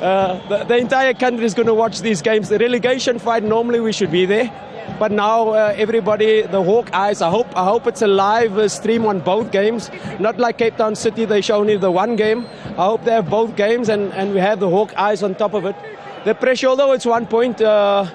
Uh, 0.00 0.40
the, 0.48 0.64
the 0.64 0.78
entire 0.78 1.12
country 1.12 1.44
is 1.44 1.52
going 1.52 1.66
to 1.66 1.74
watch 1.74 2.00
these 2.00 2.22
games. 2.22 2.48
The 2.48 2.56
relegation 2.58 3.18
fight, 3.18 3.42
normally 3.42 3.80
we 3.80 3.92
should 3.92 4.10
be 4.10 4.24
there. 4.24 4.48
But 4.98 5.12
now 5.12 5.50
uh, 5.50 5.72
everybody, 5.76 6.42
the 6.42 6.60
Hawkeyes, 6.62 7.22
I 7.22 7.30
hope, 7.30 7.54
I 7.56 7.64
hope 7.64 7.86
it's 7.86 8.02
a 8.02 8.06
live 8.06 8.58
uh, 8.58 8.68
stream 8.68 9.06
on 9.06 9.20
both 9.20 9.50
games. 9.50 9.90
Not 10.18 10.38
like 10.38 10.58
Cape 10.58 10.76
Town 10.76 10.94
City, 10.94 11.24
they 11.24 11.40
show 11.40 11.56
only 11.60 11.76
the 11.76 11.90
one 11.90 12.16
game. 12.16 12.46
I 12.78 12.84
hope 12.86 13.04
they 13.04 13.12
have 13.12 13.30
both 13.30 13.56
games 13.56 13.88
and, 13.88 14.12
and 14.12 14.34
we 14.34 14.40
have 14.40 14.60
the 14.60 14.66
Hawkeyes 14.66 15.22
on 15.22 15.34
top 15.36 15.54
of 15.54 15.64
it. 15.64 15.74
The 16.24 16.34
pressure, 16.34 16.66
although 16.68 16.92
it's 16.92 17.06
one 17.06 17.26
point, 17.26 17.60
uh, 17.62 18.06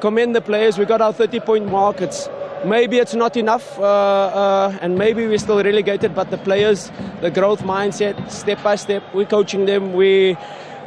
commend 0.00 0.34
the 0.36 0.42
players. 0.42 0.76
We 0.78 0.84
got 0.84 1.00
our 1.00 1.12
30-point 1.14 1.70
mark. 1.70 2.00
It's, 2.02 2.28
maybe 2.64 2.98
it's 2.98 3.14
not 3.14 3.36
enough, 3.38 3.78
uh, 3.78 3.82
uh, 3.82 4.78
and 4.82 4.98
maybe 4.98 5.26
we're 5.26 5.38
still 5.38 5.62
relegated. 5.62 6.14
But 6.14 6.30
the 6.30 6.36
players, 6.38 6.90
the 7.22 7.30
growth 7.30 7.62
mindset, 7.62 8.30
step 8.30 8.62
by 8.62 8.76
step, 8.76 9.02
we're 9.14 9.24
coaching 9.26 9.64
them. 9.64 9.94
We 9.94 10.36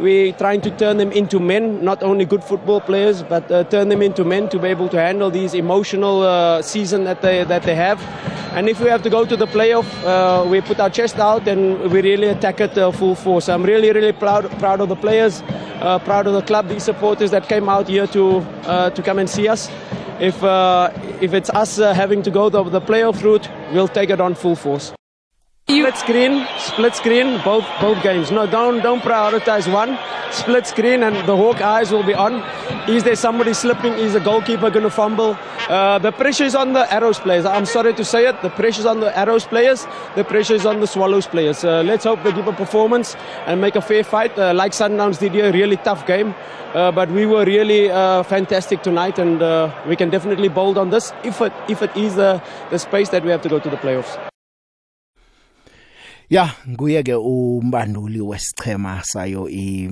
We're 0.01 0.33
trying 0.33 0.61
to 0.61 0.71
turn 0.77 0.97
them 0.97 1.11
into 1.11 1.39
men, 1.39 1.85
not 1.85 2.01
only 2.01 2.25
good 2.25 2.43
football 2.43 2.81
players, 2.81 3.21
but 3.21 3.51
uh, 3.51 3.65
turn 3.65 3.87
them 3.89 4.01
into 4.01 4.23
men 4.23 4.49
to 4.49 4.57
be 4.57 4.67
able 4.69 4.89
to 4.89 4.97
handle 4.99 5.29
these 5.29 5.53
emotional 5.53 6.23
uh, 6.23 6.63
season 6.63 7.03
that 7.03 7.21
they 7.21 7.43
that 7.43 7.61
they 7.61 7.75
have. 7.75 8.01
And 8.57 8.67
if 8.67 8.81
we 8.81 8.87
have 8.89 9.03
to 9.03 9.11
go 9.11 9.25
to 9.25 9.35
the 9.37 9.45
playoff, 9.45 9.85
uh, 10.03 10.49
we 10.49 10.59
put 10.59 10.79
our 10.79 10.89
chest 10.89 11.19
out 11.19 11.47
and 11.47 11.79
we 11.91 12.01
really 12.01 12.29
attack 12.29 12.59
it 12.61 12.75
uh, 12.79 12.89
full 12.89 13.13
force. 13.13 13.47
I'm 13.47 13.61
really, 13.61 13.91
really 13.91 14.11
proud 14.11 14.49
proud 14.57 14.81
of 14.81 14.89
the 14.89 14.95
players, 14.95 15.43
uh, 15.85 15.99
proud 15.99 16.25
of 16.25 16.33
the 16.33 16.41
club, 16.41 16.67
the 16.67 16.79
supporters 16.79 17.29
that 17.29 17.47
came 17.47 17.69
out 17.69 17.87
here 17.87 18.07
to 18.07 18.37
uh, 18.65 18.89
to 18.89 19.03
come 19.03 19.19
and 19.19 19.29
see 19.29 19.47
us. 19.47 19.69
If 20.19 20.41
uh, 20.43 20.89
if 21.21 21.31
it's 21.35 21.51
us 21.51 21.77
having 21.77 22.23
to 22.23 22.31
go 22.31 22.49
the, 22.49 22.63
the 22.63 22.81
playoff 22.81 23.21
route, 23.21 23.47
we'll 23.71 23.87
take 23.99 24.09
it 24.09 24.19
on 24.19 24.33
full 24.33 24.55
force. 24.55 24.93
Split 25.71 25.95
screen, 25.97 26.45
split 26.57 26.95
screen, 26.95 27.41
both 27.45 27.63
both 27.79 27.95
games. 28.03 28.29
No, 28.29 28.45
don't 28.45 28.83
don't 28.83 28.99
prioritize 29.01 29.71
one. 29.71 29.97
Split 30.29 30.67
screen, 30.67 30.99
and 31.01 31.15
the 31.25 31.31
hawk 31.35 31.61
eyes 31.63 31.93
will 31.93 32.03
be 32.03 32.13
on. 32.13 32.43
Is 32.91 33.03
there 33.07 33.15
somebody 33.15 33.53
slipping? 33.53 33.93
Is 33.93 34.11
the 34.11 34.19
goalkeeper 34.19 34.69
going 34.69 34.83
to 34.83 34.89
fumble? 34.91 35.37
Uh, 35.71 35.97
the 35.97 36.11
pressure 36.11 36.43
is 36.43 36.55
on 36.55 36.73
the 36.73 36.83
Arrows 36.93 37.19
players. 37.23 37.45
I'm 37.45 37.63
sorry 37.65 37.93
to 37.93 38.03
say 38.03 38.27
it. 38.27 38.41
The 38.41 38.49
pressure 38.49 38.81
is 38.81 38.85
on 38.85 38.99
the 38.99 39.17
Arrows 39.17 39.45
players. 39.47 39.87
The 40.15 40.25
pressure 40.25 40.55
is 40.55 40.65
on 40.65 40.81
the 40.81 40.87
Swallows 40.87 41.25
players. 41.25 41.63
Uh, 41.63 41.83
let's 41.87 42.03
hope 42.03 42.21
they 42.23 42.33
give 42.33 42.49
a 42.49 42.53
performance 42.53 43.15
and 43.47 43.61
make 43.61 43.77
a 43.77 43.81
fair 43.81 44.03
fight. 44.03 44.37
Uh, 44.37 44.53
like 44.53 44.73
Sundowns 44.73 45.19
did 45.19 45.31
here, 45.31 45.53
really 45.53 45.77
tough 45.77 46.05
game, 46.05 46.35
uh, 46.75 46.91
but 46.91 47.09
we 47.11 47.25
were 47.25 47.45
really 47.45 47.89
uh, 47.89 48.23
fantastic 48.23 48.83
tonight, 48.83 49.17
and 49.17 49.41
uh, 49.41 49.71
we 49.87 49.95
can 49.95 50.09
definitely 50.09 50.49
bold 50.49 50.77
on 50.77 50.89
this 50.89 51.13
if 51.23 51.39
it 51.39 51.53
if 51.69 51.81
it 51.81 51.95
is 51.95 52.15
the 52.15 52.41
the 52.71 52.77
space 52.79 53.07
that 53.15 53.23
we 53.23 53.31
have 53.31 53.41
to 53.41 53.47
go 53.49 53.57
to 53.57 53.69
the 53.69 53.77
playoffs. 53.77 54.19
ya 56.31 56.55
nguye 56.69 57.03
ke 57.03 57.15
umbanduli 57.15 58.21
wesichema 58.23 59.03
sayo 59.03 59.43
i 59.51 59.91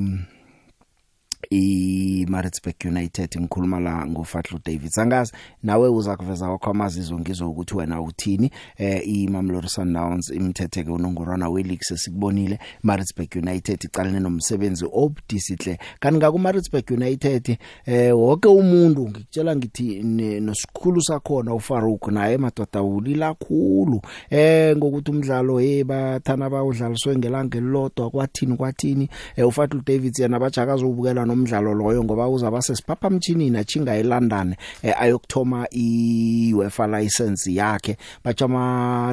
iMaritzburg 1.52 2.76
United 2.86 3.38
ngikhuluma 3.40 3.80
la 3.80 4.06
ngoFatlu 4.06 4.60
David 4.66 4.90
sangazi 4.90 5.34
nawe 5.64 5.90
uzakuveza 5.90 6.48
kwakho 6.48 6.70
amazizo 6.70 7.20
ngizwe 7.20 7.48
ukuthi 7.48 7.76
wena 7.78 8.02
uthini 8.02 8.52
eh 8.78 9.02
iMamelodi 9.08 9.70
Sundowns 9.70 10.30
imthetheke 10.30 10.92
unongorwana 10.92 11.50
weleague 11.50 11.82
sesikubonile 11.84 12.60
Maritzburg 12.84 13.30
United 13.36 13.84
icalene 13.84 14.20
nomsebenzi 14.20 14.86
obudisihle 14.92 15.80
kaninga 16.00 16.32
kuMaritzburg 16.32 16.92
United 16.92 17.58
eh 17.86 18.18
wonke 18.20 18.48
umuntu 18.48 19.06
ngikutshela 19.10 19.56
ngithi 19.56 20.04
nosikhulu 20.42 21.02
sakhona 21.02 21.54
uFarouk 21.54 22.08
naye 22.08 22.38
madoda 22.38 22.84
ulila 22.84 23.34
kakhulu 23.34 24.02
eh 24.30 24.76
ngokuthi 24.78 25.12
umdlalo 25.12 25.58
hey 25.60 25.84
bathana 25.84 26.50
bawudlaliswe 26.50 27.16
ngelanga 27.18 27.58
elilodwa 27.58 28.10
kwathini 28.10 28.56
kwathini 28.56 29.10
eh 29.36 29.48
uFatlu 29.48 29.82
David 29.86 30.20
yena 30.20 30.40
bajakaza 30.40 30.86
ubukela 30.86 31.26
umdlalo 31.40 31.74
loyo 31.80 32.04
ngoba 32.04 32.26
uzaba 32.36 32.60
sesiphaphamthinini 32.68 33.58
achinga 33.64 33.94
eLondon 34.02 34.50
eh, 34.86 34.96
ayokthoma 35.04 35.62
iUEFA 35.86 36.86
license 36.96 37.44
yakhe 37.60 37.94
bajama 38.24 38.64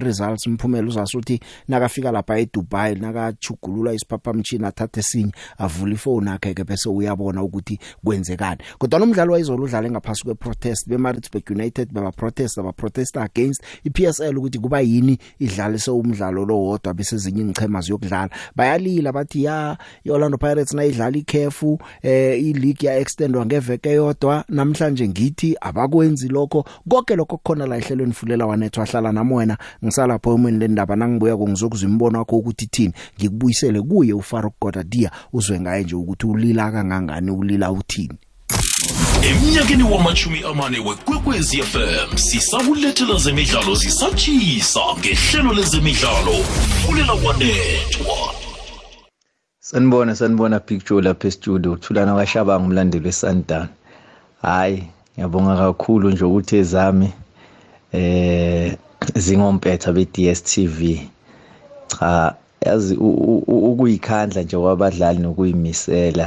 results 0.01 0.47
umphumela 0.51 0.89
uzasuthi 0.93 1.37
nakafika 1.71 2.09
lapha 2.17 2.35
eDubai 2.43 2.93
nakachugulula 3.05 3.91
isiphaphamtshini 3.99 4.67
athathe 4.71 5.03
sinye 5.11 5.33
avula 5.65 5.95
ifone 5.99 6.29
yakhe 6.31 6.53
ke 6.59 6.65
bese 6.69 6.89
uyabona 6.89 7.43
ukuthi 7.47 7.79
kwenzekani 8.05 8.61
kodwa 8.79 9.01
nomdlalo 9.01 9.33
wayizolo 9.33 9.63
udlale 9.65 9.91
ngaphasi 9.91 10.23
kweprotest 10.27 10.89
beMaritzburg 10.89 11.47
United 11.51 11.93
baba 11.95 12.13
protest 12.13 12.59
aba 12.59 12.73
protest 12.73 13.17
against 13.27 13.63
iPSL 13.87 14.37
ukuthi 14.39 14.59
kuba 14.59 14.81
yini 14.81 15.19
idlalise 15.39 15.91
umdlalo 15.91 16.45
lo 16.45 16.57
wodwa 16.61 16.95
bese 16.95 17.17
ezinye 17.17 17.41
ingchema 17.43 17.81
ziyokudlala 17.81 18.31
bayalila 18.57 19.13
bathi 19.13 19.45
ya 19.45 19.79
iOrlando 20.05 20.39
Pirates 20.39 20.75
nayidlala 20.75 21.17
ikhefu 21.17 21.79
eh, 22.03 22.16
eh 22.17 22.39
ileague 22.41 22.87
ya 22.89 22.99
extendwa 22.99 23.47
ngeveke 23.47 23.91
yodwa 23.91 24.45
namhlanje 24.49 25.09
ngithi 25.09 25.57
abakwenzi 25.61 26.29
lokho 26.29 26.65
konke 26.89 27.17
lokho 27.17 27.41
khona 27.45 27.67
la 27.67 27.77
ehlelweni 27.79 28.13
fulela 28.13 28.47
wanethu 28.47 28.83
ahlala 28.83 29.13
nami 29.13 29.35
wena 29.35 29.59
ngisalapha 29.85 30.31
emini 30.31 30.59
lendaba 30.59 30.97
nangibuya 30.97 31.37
ngizokuzwa 31.39 31.91
imbono 31.91 32.19
wakho 32.19 32.37
ukuthi 32.37 32.67
thini 32.67 32.93
ngikubuyisele 33.21 33.81
kuye 33.83 34.13
uFaruk 34.13 34.55
Godadia 34.61 35.11
uzwe 35.33 35.61
ngaye 35.61 35.85
nje 35.85 35.95
ukuthi 35.95 36.27
ulila 36.27 36.73
kangangani 36.73 37.31
ulila 37.31 37.71
uthini 37.73 38.15
Emnyakeni 39.23 39.83
wamachumi 39.83 40.43
amane 40.51 40.79
wekwekwezi 40.81 41.63
FM 41.63 42.17
sisakulethela 42.17 43.19
zemidlalo 43.19 43.75
zisatshisa 43.75 44.81
ngehlelo 45.01 45.53
lezemidlalo 45.55 46.33
fulela 46.85 47.13
wanethwa 47.13 48.46
Sanibona 49.67 50.13
sanibona 50.19 50.59
picture 50.69 51.01
lapha 51.07 51.27
e-studio 51.31 51.69
uthulana 51.77 52.13
kaShabanga 52.19 52.65
umlandeli 52.67 53.07
weSundowns. 53.09 53.69
Hhayi 54.43 54.77
ngiyabonga 55.15 55.55
kakhulu 55.63 56.07
nje 56.11 56.25
ukuthi 56.29 56.55
ezami 56.63 57.09
eh 58.01 58.69
zingompetha 59.25 59.89
be-DStv. 59.97 60.81
Cha 61.93 62.11
yazi 62.67 62.95
ukuyikhandla 63.71 64.41
nje 64.43 64.57
kwabadlali 64.63 65.19
nokuyimisela 65.23 66.27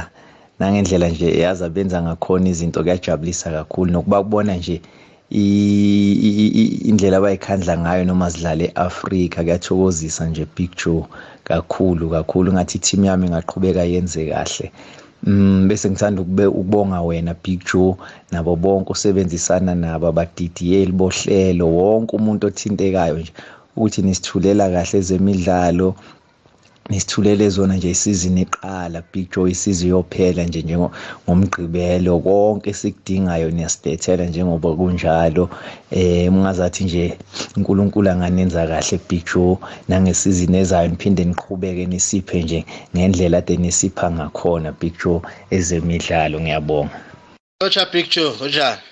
nangendlela 0.58 1.06
nje 1.12 1.28
yazi 1.42 1.62
abenza 1.68 1.98
ngakhona 2.04 2.46
izinto 2.52 2.78
kuyajabulisa 2.82 3.46
kakhulu 3.56 3.88
nokubabona 3.90 4.52
nje 4.60 4.76
indlela 5.30 7.16
abayikhandla 7.22 7.72
ngayo 7.78 8.02
noma 8.04 8.26
zidlale 8.34 8.64
e-Africa 8.68 9.38
kuyathokozisa 9.46 10.22
nje 10.26 10.44
Big 10.56 10.70
Joe 10.80 11.04
kakhulu 11.46 12.10
kakhulu 12.10 12.48
ngathi 12.54 12.78
team 12.82 13.00
yami 13.06 13.24
ingaqhubeka 13.26 13.82
yenze 13.92 14.30
kahle 14.32 14.66
Mm 15.24 15.68
bese 15.68 15.84
ngithanda 15.90 16.20
ukubonga 16.24 17.00
wena 17.04 17.34
Big 17.42 17.60
Joe 17.68 17.92
nabo 18.32 18.56
bonke 18.56 18.90
osebenzisana 18.92 19.74
nabo 19.76 20.06
abadidiyeli 20.08 20.92
bohlelo 20.96 21.64
wonke 21.78 22.12
umuntu 22.18 22.42
othintekayo 22.48 23.14
nje 23.20 23.32
ukuthi 23.76 24.00
nisithulela 24.02 24.64
kahle 24.74 24.96
ezemidlalo 25.00 25.88
nisithulele 26.88 27.48
zona 27.48 27.74
nje 27.76 27.90
isizini 27.90 28.40
iqala 28.46 29.02
big 29.12 29.26
joy 29.34 29.50
isizwe 29.54 29.86
iyophela 29.88 30.42
nje 30.48 30.60
njengo 30.66 30.88
ngomgqibelo 31.26 32.12
konke 32.24 32.70
sikudingayo 32.80 33.48
niyasidethela 33.56 34.24
njengoba 34.30 34.68
kunjalo 34.78 35.44
eh 35.96 36.32
ungazathi 36.34 36.82
nje 36.84 37.04
uNkulunkulu 37.56 38.08
anganenza 38.10 38.62
kahle 38.70 38.96
big 39.08 39.22
joy 39.30 39.54
nangesizini 39.88 40.56
ezayo 40.62 40.88
niphinde 40.92 41.22
niqhubeke 41.26 41.84
nisiphe 41.92 42.36
nje 42.46 42.60
ngendlela 42.94 43.36
ade 43.42 43.54
nisipha 43.62 44.06
ngakhona 44.16 44.68
big 44.80 44.94
joy 45.02 45.20
ezemidlalo 45.56 46.36
ngiyabonga 46.44 46.98
Ocha 47.64 47.86
picture 47.94 48.30
ojani 48.44 48.82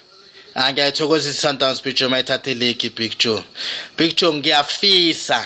angiyathokozisa 0.62 1.36
ah, 1.36 1.42
Sundowns 1.50 1.80
picture 1.86 2.08
mayithathe 2.12 2.54
league 2.62 2.90
big 2.98 3.12
joy 3.22 3.42
big 3.98 4.10
joy 4.18 4.32
ngiyafisa 4.36 5.38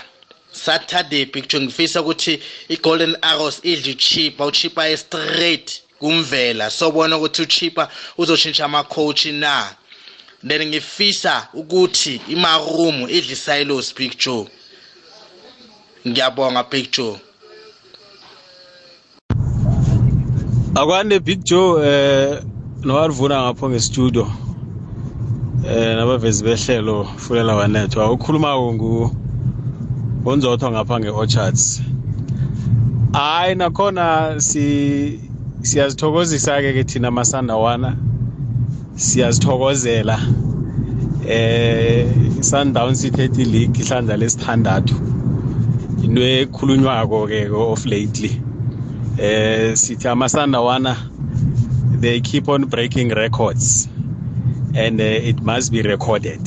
saturday 0.52 1.24
picture 1.26 1.60
ngifisa 1.64 2.00
ukuthi 2.02 2.40
i-golden 2.68 3.16
arrows 3.22 3.60
idle 3.64 3.92
uchipa 3.92 4.46
uchipa 4.46 4.88
e-straight 4.88 5.80
kumvela 5.98 6.70
sobona 6.70 7.16
ukuthi 7.16 7.42
uchipa 7.42 7.88
uzoshintsha 8.18 8.64
ama-coach 8.64 9.26
na 9.26 9.68
then 10.48 10.68
ngifisa 10.68 11.48
ukuthi 11.54 12.20
imarumu 12.28 13.08
idle 13.08 13.34
silos 13.36 13.94
picture 13.94 14.46
ngiyabonga 16.08 16.64
picture 16.64 17.16
akwande 20.74 21.20
big 21.20 21.44
joe 21.44 21.80
eh 21.86 22.42
nowarivuna 22.84 23.42
ngapho 23.42 23.70
ngestudio 23.70 24.32
eh 25.68 25.96
nabavezi 25.96 26.44
behlelo 26.44 27.04
fulela 27.16 27.54
wanethwa 27.56 28.10
ukhuluma-ko 28.12 28.74
ngu 28.74 29.21
unzotho 30.24 30.70
ngapha 30.70 31.00
nge-orchards 31.00 31.82
hhayi 33.12 33.54
nakhona 33.60 34.06
si 34.48 34.60
siyazithokozisa-ke 35.68 36.70
ke 36.76 36.82
thina 36.90 37.10
masandawana 37.16 37.90
siyazithokozela 39.06 40.16
eh 41.38 42.06
sundown 42.50 42.94
sithethe 43.00 43.44
league 43.54 43.76
ihlandla 43.82 44.14
lesithandathu 44.22 44.94
into 46.04 46.20
ekhulunywako-ke 46.38 47.40
of 47.72 47.80
lately 47.94 48.32
eh 49.28 49.68
sithi 49.84 50.06
amasandawana 50.14 50.92
they 52.02 52.16
keep 52.30 52.46
on 52.54 52.62
breaking 52.74 53.08
records 53.24 53.66
and 54.84 54.96
uh, 55.08 55.28
it 55.30 55.38
must 55.50 55.68
be 55.74 55.80
recorded 55.94 56.42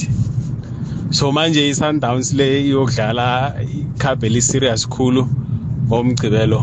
so 1.15 1.31
manje 1.31 1.63
i-sundowns 1.71 2.33
le 2.35 2.47
iyodlala 2.67 3.55
ikhabhe 3.79 4.29
li-serious 4.35 4.83
khulu 4.93 5.23
ngomgcibelo 5.87 6.59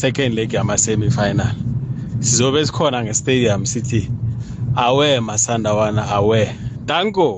second 0.00 0.30
leg 0.38 0.50
yama-semi 0.56 1.08
final 1.18 1.54
sizobe 2.26 2.60
sikhona 2.68 2.98
ngestadium 3.04 3.62
sithi 3.72 4.02
awe 4.86 5.10
masandawana 5.28 6.02
awe 6.16 6.42
danko 6.88 7.28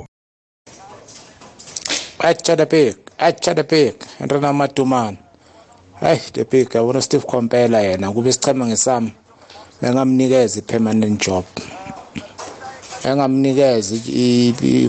achadapik 2.29 2.97
achadapik 3.29 3.97
rena 4.29 4.51
matumana 4.59 5.19
hayi 6.01 6.21
depik 6.37 6.69
yabona 6.77 6.99
usteve 7.03 7.25
compela 7.33 7.79
yena 7.87 8.07
kube 8.15 8.31
sicheme 8.35 8.65
ngesami 8.71 9.13
bengamnikeza 9.81 10.55
i-permanent 10.61 11.17
job 11.27 11.45
engamnikeza 13.07 13.95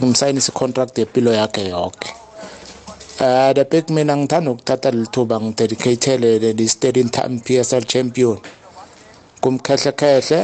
ngimsayinise 0.01 0.49
i-contract 0.51 0.93
yempilo 0.99 1.31
yakhe 1.39 1.63
yonke 1.73 2.09
Uh, 3.19 3.49
ah, 3.49 3.53
the 3.53 3.65
big 3.65 3.89
mina 3.89 4.13
ngithanda 4.17 4.51
ukuthatha 4.51 4.91
lelithuba 4.93 5.41
ngidedicatele 5.41 6.29
le-steering 6.59 7.09
time 7.09 7.41
p 7.45 7.57
s 7.57 7.73
l 7.73 7.81
champion 7.91 8.37
kumkhehlekhehle 9.41 10.39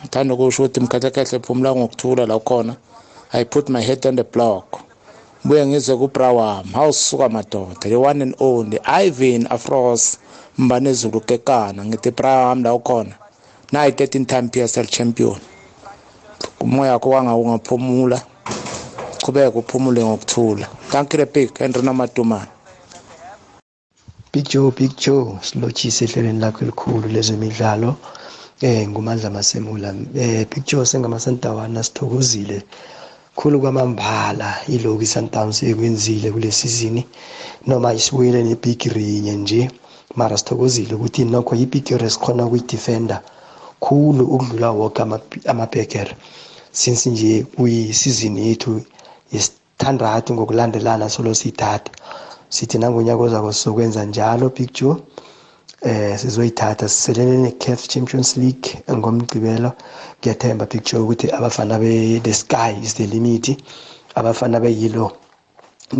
ngithanda 0.00 0.32
ukusho 0.34 0.60
ukuthi 0.64 0.78
imkhehlekhehle 0.80 1.38
phumula 1.46 1.70
ngokuthula 1.78 2.22
la 2.28 2.36
khona 2.48 2.74
i 3.32 3.44
put 3.52 3.68
my 3.72 3.80
head 3.82 4.04
on 4.06 4.16
the 4.16 4.22
block 4.34 4.80
buye 5.44 5.64
ngizwe 5.66 5.96
kubrawam 5.96 6.68
hawusuka 6.76 7.26
madoda 7.28 7.80
the 7.88 7.96
one 7.96 8.20
and 8.22 8.34
only 8.38 8.76
ivan 9.04 9.46
afros 9.50 10.02
mbanezulu 10.58 11.20
kekana 11.24 11.80
ngithi 11.88 12.10
brawam 12.12 12.62
la 12.62 12.76
khona 12.78 13.14
nayi 13.72 13.90
13 13.96 14.26
time 14.28 14.48
p 14.52 14.60
s 14.60 14.76
l 14.76 14.84
champion 14.86 15.40
umoya 16.64 16.92
wakho 16.92 17.08
wangawungaphumula 17.16 18.18
qhubeka 19.22 19.58
uphumule 19.60 20.00
ngokuthula 20.04 20.66
kankile 20.90 21.24
big 21.34 21.48
henry 21.58 21.82
namadumane 21.82 22.50
big 24.32 24.44
joe 24.52 24.70
big 24.78 24.92
joe 25.04 25.26
silotshise 25.46 26.00
ehlelweni 26.04 26.40
lakho 26.44 26.60
elikhulu 26.64 27.06
lezemidlalo 27.14 27.90
eh 28.68 28.82
ngumandla 28.90 29.28
masemula 29.38 29.88
eh 30.24 30.44
big 30.50 30.62
joe 30.68 30.84
sengamasantawana 30.90 31.80
sithokozile 31.86 32.58
khulu 33.38 33.56
kwamambala 33.60 34.48
iloku 34.74 35.02
isundowns 35.06 35.56
ekwenzile 35.72 36.26
kule 36.34 36.50
season 36.60 36.96
noma 37.68 37.88
isiwile 37.98 38.38
nebigrinye 38.48 39.32
nje 39.42 39.62
mara 40.18 40.36
sithokozile 40.40 40.92
ukuthi 40.98 41.22
nokho 41.32 41.52
ibigire 41.64 42.06
sikhona 42.14 42.42
ukuyidefenda 42.48 43.16
khulu 43.84 44.22
ukudlula 44.34 44.68
woke 44.78 45.00
amabhekere 45.52 46.12
ama 46.12 46.14
since 46.72 47.06
nje 47.10 47.42
kuyisizini 47.56 48.40
yethu 48.48 48.72
yesithandathu 49.34 50.28
ngokulandelana 50.34 51.06
solo 51.14 51.30
siyithatha 51.40 51.90
sithi 52.56 52.76
nangonyaka 52.80 53.22
ozako 53.26 53.48
sizokwenza 53.58 54.02
njalo 54.10 54.46
picture 54.58 54.94
eh 55.88 56.12
sizoyithatha 56.22 56.84
siselelene 56.94 57.40
ne-caf 57.44 57.80
champions 57.92 58.30
league 58.42 58.68
ngomgcibelo 58.98 59.70
ngiyathemba 60.18 60.64
picture 60.72 60.98
ukuthi 61.02 61.26
abafana 61.36 61.74
be-the 61.82 62.32
sky 62.42 62.70
is 62.86 62.92
the 62.98 63.06
limit 63.14 63.46
abafana 64.18 64.56
beyilo 64.64 65.06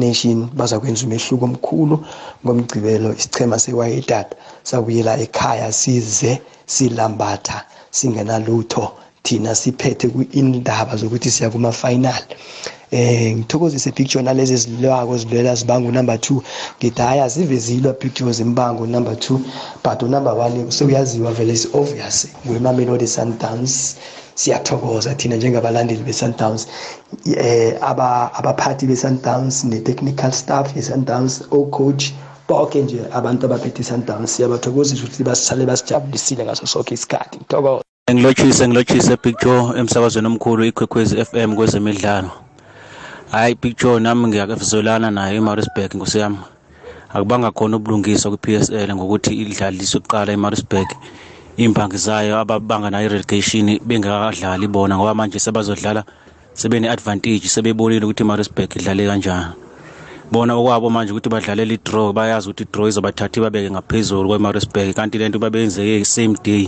nation 0.05 0.39
baza 0.59 0.77
kwenza 0.81 1.03
umehluko 1.07 1.45
omkhulu 1.51 1.97
ngomgcibelo 2.45 3.09
isichema 3.19 3.57
sewayedata 3.65 4.35
sabuyela 4.69 5.13
ekhaya 5.25 5.69
size 5.83 6.31
silambatha 6.75 7.59
singenalutho 7.99 8.85
thina 9.23 9.55
siphethe 9.55 10.09
indaba 10.33 10.97
zokuthi 10.97 11.31
siya 11.31 11.51
kuma-final 11.51 12.23
eh 12.93 13.35
ngithokozise 13.37 13.93
picture 13.95 14.23
nalezi 14.25 14.57
zilwako 14.57 15.19
zilwela 15.19 15.55
zibango 15.55 15.91
number 15.93 16.17
two 16.19 16.43
ngithi 16.79 17.03
hhayi 17.03 17.21
azivezilwa 17.21 17.93
picture 17.93 18.33
zimbango 18.33 18.87
number 18.87 19.15
two 19.17 19.39
but 19.85 20.03
unumber 20.03 20.33
one 20.35 20.71
sekuyaziwa 20.73 21.33
vele 21.33 21.53
is 21.53 21.69
obvious 21.73 22.27
ngemamelodi 22.51 23.07
sundowns 23.07 23.97
siyathokoza 24.35 25.15
thina 25.15 25.37
njengabalandeli 25.37 26.03
be-sundowns 26.03 26.67
eh 27.37 27.77
abaphathi 28.39 28.87
be-sundowns 28.87 29.65
ne-technical 29.65 30.33
staff 30.33 30.77
ye-sundowns 30.77 31.33
o-coach 31.51 32.05
bonke 32.49 32.79
nje 32.83 33.01
abantu 33.19 33.43
abaphethe 33.47 33.81
i-sundowns 33.85 34.31
siyabathokozisa 34.37 35.05
ukuthi 35.07 35.25
basisale 35.29 35.63
basijabulisile 35.71 36.43
ngaso 36.47 36.65
sonke 36.75 36.93
isikhathi 36.99 37.37
ngithokoza 37.39 37.85
Ngilotshise 38.11 38.67
ngilotshise 38.69 39.15
Big 39.23 39.37
Joe 39.43 39.79
emsakazweni 39.81 40.27
omkhulu 40.31 40.63
iKwekwezi 40.71 41.15
FM 41.29 41.51
kwezemidlalo. 41.59 42.31
Hayi 43.33 43.55
Big 43.63 43.75
Joe 43.79 44.01
nami 44.03 44.25
ngiyakuzolana 44.29 45.09
naye 45.17 45.35
eMaritzburg 45.39 45.93
ngosiyami. 45.99 46.39
Akubanga 47.15 47.51
khona 47.57 47.77
ubulungiswa 47.79 48.29
kwiPSL 48.37 48.91
ngokuthi 48.99 49.31
idlaliswe 49.43 49.99
kuqala 50.03 50.31
eMaritzburg. 50.37 50.89
Impangi 51.63 51.97
zayo 52.07 52.35
ababanga 52.43 52.89
nayo 52.91 53.09
relegation 53.15 53.67
bengakadlali 53.89 54.67
bona 54.75 54.93
ngoba 54.99 55.15
manje 55.15 55.39
sebazodlala 55.39 56.03
sebene 56.61 56.87
advantage 56.95 57.47
sebebonile 57.55 58.05
ukuthi 58.07 58.23
iMaritzburg 58.27 58.71
idlale 58.77 59.03
kanjani. 59.11 59.51
bona 60.33 60.53
okwabo 60.59 60.87
manje 60.91 61.11
ukuthi 61.15 61.29
badlalele 61.31 61.73
i-draw 61.79 62.11
bayazi 62.13 62.45
ukuthi 62.51 62.63
i-draw 62.67 62.85
izobathatha 62.91 63.39
babeke 63.45 63.69
ngaphezulu 63.75 64.27
kwe-Maritzburg 64.31 64.91
kanti 64.99 65.17
lento 65.21 65.39
babeyenzeke 65.39 66.03
same 66.15 66.35
day 66.47 66.67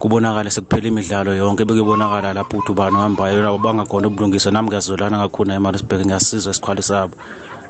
kubonakala 0.00 0.50
sekuphela 0.52 0.88
imidlalo 0.88 1.30
yonke 1.40 1.64
bekuyobonakala 1.66 2.28
lapho 2.36 2.52
ukuthi 2.56 2.72
ubani 2.72 2.96
ohambayo 3.00 3.36
labo 3.44 3.58
bangakhona 3.64 4.06
ubulungisa 4.10 4.52
nami 4.52 4.68
ngiyazolana 4.68 5.22
kakhulu 5.24 5.46
naye 5.48 5.60
marisburg 5.64 6.00
ngiyasizwa 6.06 6.50
isikhwali 6.52 6.82
sabo 6.88 7.14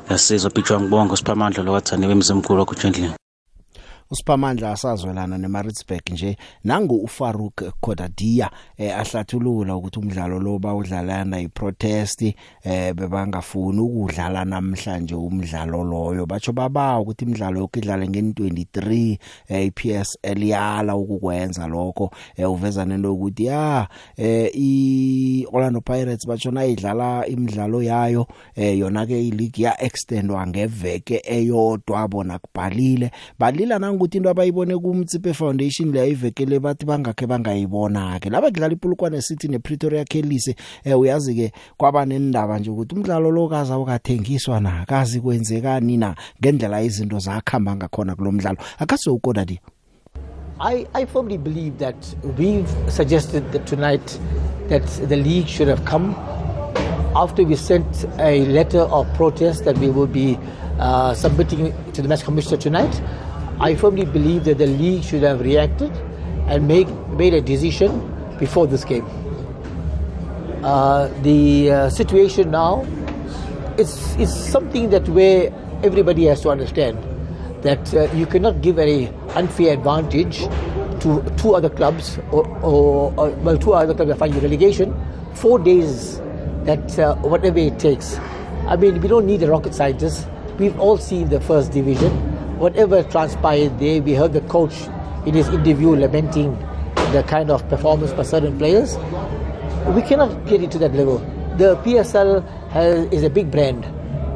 ngiyasizwa 0.05 0.49
pitshwa 0.55 0.75
ngibonge 0.79 1.11
usiphamandla 1.15 1.63
lokwathaniwe 1.65 2.13
emzimkhulu 2.15 2.59
wakho 2.61 2.73
ujendlini 2.75 3.15
uSiphamandla 4.11 4.71
asazwelana 4.71 5.37
neMaritzburg 5.37 6.01
nje 6.11 6.37
nangu 6.63 6.95
uFarouk 6.95 7.63
Khodadia 7.81 8.49
eh, 8.77 8.99
ahlathulula 8.99 9.75
ukuthi 9.75 9.99
umdlalo 9.99 10.39
lo 10.39 10.59
bawudlalana 10.59 11.39
iprotest 11.39 12.21
eh, 12.63 12.93
bebangafuni 12.93 13.79
ukudlala 13.79 14.45
namhlanje 14.45 15.15
umdlalo 15.15 15.83
loyo 15.83 16.25
batho 16.25 16.53
baba 16.53 16.99
ukuthi 16.99 17.25
imidlalo 17.25 17.59
yokudlala 17.59 18.05
nge23 18.05 19.17
eh, 19.47 19.71
PSL 19.75 20.43
yala 20.43 20.95
ukukwenza 20.95 21.67
lokho 21.67 22.11
eh, 22.35 22.51
uveza 22.51 22.85
nento 22.85 23.13
ukuthi 23.13 23.45
ya 23.45 23.87
eh, 24.17 24.49
i 24.53 25.47
Orlando 25.51 25.81
Pirates 25.81 26.27
bachona 26.27 26.65
idlala 26.65 27.25
imidlalo 27.27 27.83
yayo 27.83 28.27
eh, 28.55 28.79
yona 28.79 29.05
ke 29.05 29.19
ileague 29.27 29.63
ya 29.65 29.81
extendwa 29.83 30.47
ngeveke 30.47 31.21
eyodwa 31.25 32.07
bona 32.07 32.39
kubhalile 32.39 33.11
balila 33.39 33.79
nang 33.79 33.96
ukuthi 33.97 34.17
into 34.17 34.29
abayibone 34.29 34.77
kumtsipe 34.77 35.33
foundation 35.33 35.91
leya 35.91 36.05
ivekele 36.05 36.59
bathi 36.61 36.85
bangakhe 36.85 37.25
bangayibona 37.25 38.19
ke 38.21 38.29
laba 38.29 38.47
kudlala 38.49 38.73
ipulukwane 38.73 39.21
city 39.21 39.47
nepretoria 39.47 40.05
kelise 40.05 40.55
eh 40.85 40.93
uyazi 40.99 41.33
ke 41.35 41.47
kwaba 41.77 42.05
nendaba 42.05 42.59
nje 42.61 42.69
ukuthi 42.71 42.95
umdlalo 42.95 43.31
lokaza 43.31 43.77
ukathengiswa 43.77 44.59
na 44.59 44.85
kazi 44.85 45.21
kwenzekani 45.21 45.97
na 45.97 46.15
ngendlela 46.41 46.81
izinto 46.81 47.19
zakhamba 47.19 47.75
ngakhona 47.75 48.15
kulomdlalo 48.15 48.57
akase 48.79 49.09
ukoda 49.09 49.45
dia 49.45 49.57
I, 50.59 50.85
I 50.93 51.05
firmly 51.05 51.37
believe 51.37 51.77
that 51.77 51.93
we've 52.37 52.69
suggested 52.91 53.43
that 53.51 53.65
tonight 53.67 54.19
that 54.69 54.85
the 55.09 55.15
league 55.17 55.47
should 55.47 55.67
have 55.69 55.85
come 55.89 56.15
after 57.15 57.43
we 57.47 57.55
sent 57.55 58.05
a 58.19 58.45
letter 58.45 58.81
of 58.91 59.07
protest 59.13 59.65
that 59.65 59.77
we 59.77 59.89
will 59.91 60.07
be 60.07 60.37
uh, 60.79 61.13
submitting 61.13 61.73
to 61.93 62.01
the 62.01 62.07
match 62.07 62.23
commissioner 62.23 62.57
tonight. 62.61 63.01
I 63.59 63.73
firmly 63.73 64.05
believe 64.05 64.43
that 64.43 64.59
the 64.59 64.67
league 64.67 65.03
should 65.03 65.23
have 65.23 65.41
reacted 65.41 65.91
and 66.47 66.67
make, 66.67 66.87
made 67.17 67.33
a 67.33 67.41
decision 67.41 67.99
before 68.39 68.67
this 68.67 68.83
game. 68.85 69.05
Uh, 70.63 71.07
the 71.23 71.71
uh, 71.71 71.89
situation 71.89 72.51
now 72.51 72.83
is, 73.79 74.15
is 74.17 74.31
something 74.33 74.91
that 74.91 75.07
where 75.09 75.51
everybody 75.83 76.25
has 76.25 76.41
to 76.41 76.49
understand 76.49 76.99
that 77.63 77.91
uh, 77.95 78.03
you 78.13 78.27
cannot 78.27 78.61
give 78.61 78.77
any 78.77 79.07
unfair 79.33 79.73
advantage 79.73 80.41
to 80.99 81.23
two 81.37 81.55
other 81.55 81.69
clubs 81.69 82.19
or, 82.31 82.47
or, 82.59 83.11
or 83.17 83.29
well 83.41 83.57
two 83.57 83.73
other 83.73 83.93
clubs 83.93 84.11
are 84.11 84.15
fighting 84.15 84.39
relegation 84.41 84.93
four 85.33 85.57
days 85.59 86.19
that 86.63 86.97
uh, 86.97 87.15
whatever 87.17 87.59
it 87.59 87.77
takes 87.77 88.17
i 88.67 88.75
mean 88.75 88.99
we 88.99 89.07
don't 89.07 89.25
need 89.27 89.41
a 89.43 89.47
rocket 89.49 89.73
scientist 89.75 90.27
we've 90.57 90.79
all 90.79 90.97
seen 90.97 91.29
the 91.29 91.39
first 91.41 91.71
division 91.71 92.11
whatever 92.59 93.03
transpired 93.03 93.77
there, 93.79 94.01
we 94.01 94.13
heard 94.13 94.33
the 94.33 94.41
coach 94.41 94.87
in 95.25 95.33
his 95.33 95.47
interview 95.49 95.89
lamenting 95.95 96.57
the 97.11 97.23
kind 97.27 97.49
of 97.51 97.67
performance 97.69 98.11
by 98.11 98.23
certain 98.23 98.57
players. 98.57 98.97
We 99.95 100.01
cannot 100.01 100.45
get 100.47 100.61
it 100.63 100.71
to 100.71 100.79
that 100.79 100.93
level. 100.93 101.19
The 101.57 101.75
PSL 101.77 102.45
has, 102.69 103.05
is 103.11 103.23
a 103.23 103.29
big 103.29 103.51
brand, 103.51 103.85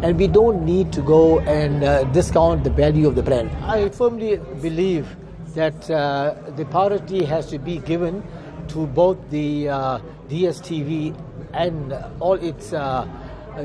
and 0.03 0.17
we 0.17 0.27
don't 0.27 0.63
need 0.63 0.93
to 0.93 1.01
go 1.01 1.39
and 1.41 1.83
uh, 1.83 2.03
discount 2.05 2.63
the 2.63 2.69
value 2.69 3.07
of 3.07 3.15
the 3.15 3.23
brand. 3.23 3.49
I 3.63 3.89
firmly 3.89 4.37
believe 4.61 5.13
that 5.55 5.89
uh, 5.89 6.35
the 6.55 6.65
priority 6.65 7.25
has 7.25 7.47
to 7.47 7.59
be 7.59 7.79
given 7.79 8.23
to 8.69 8.87
both 8.87 9.17
the 9.29 9.69
uh, 9.69 9.99
DSTV 10.29 11.15
and 11.53 11.93
all 12.21 12.35
its 12.35 12.71
uh, 12.71 13.05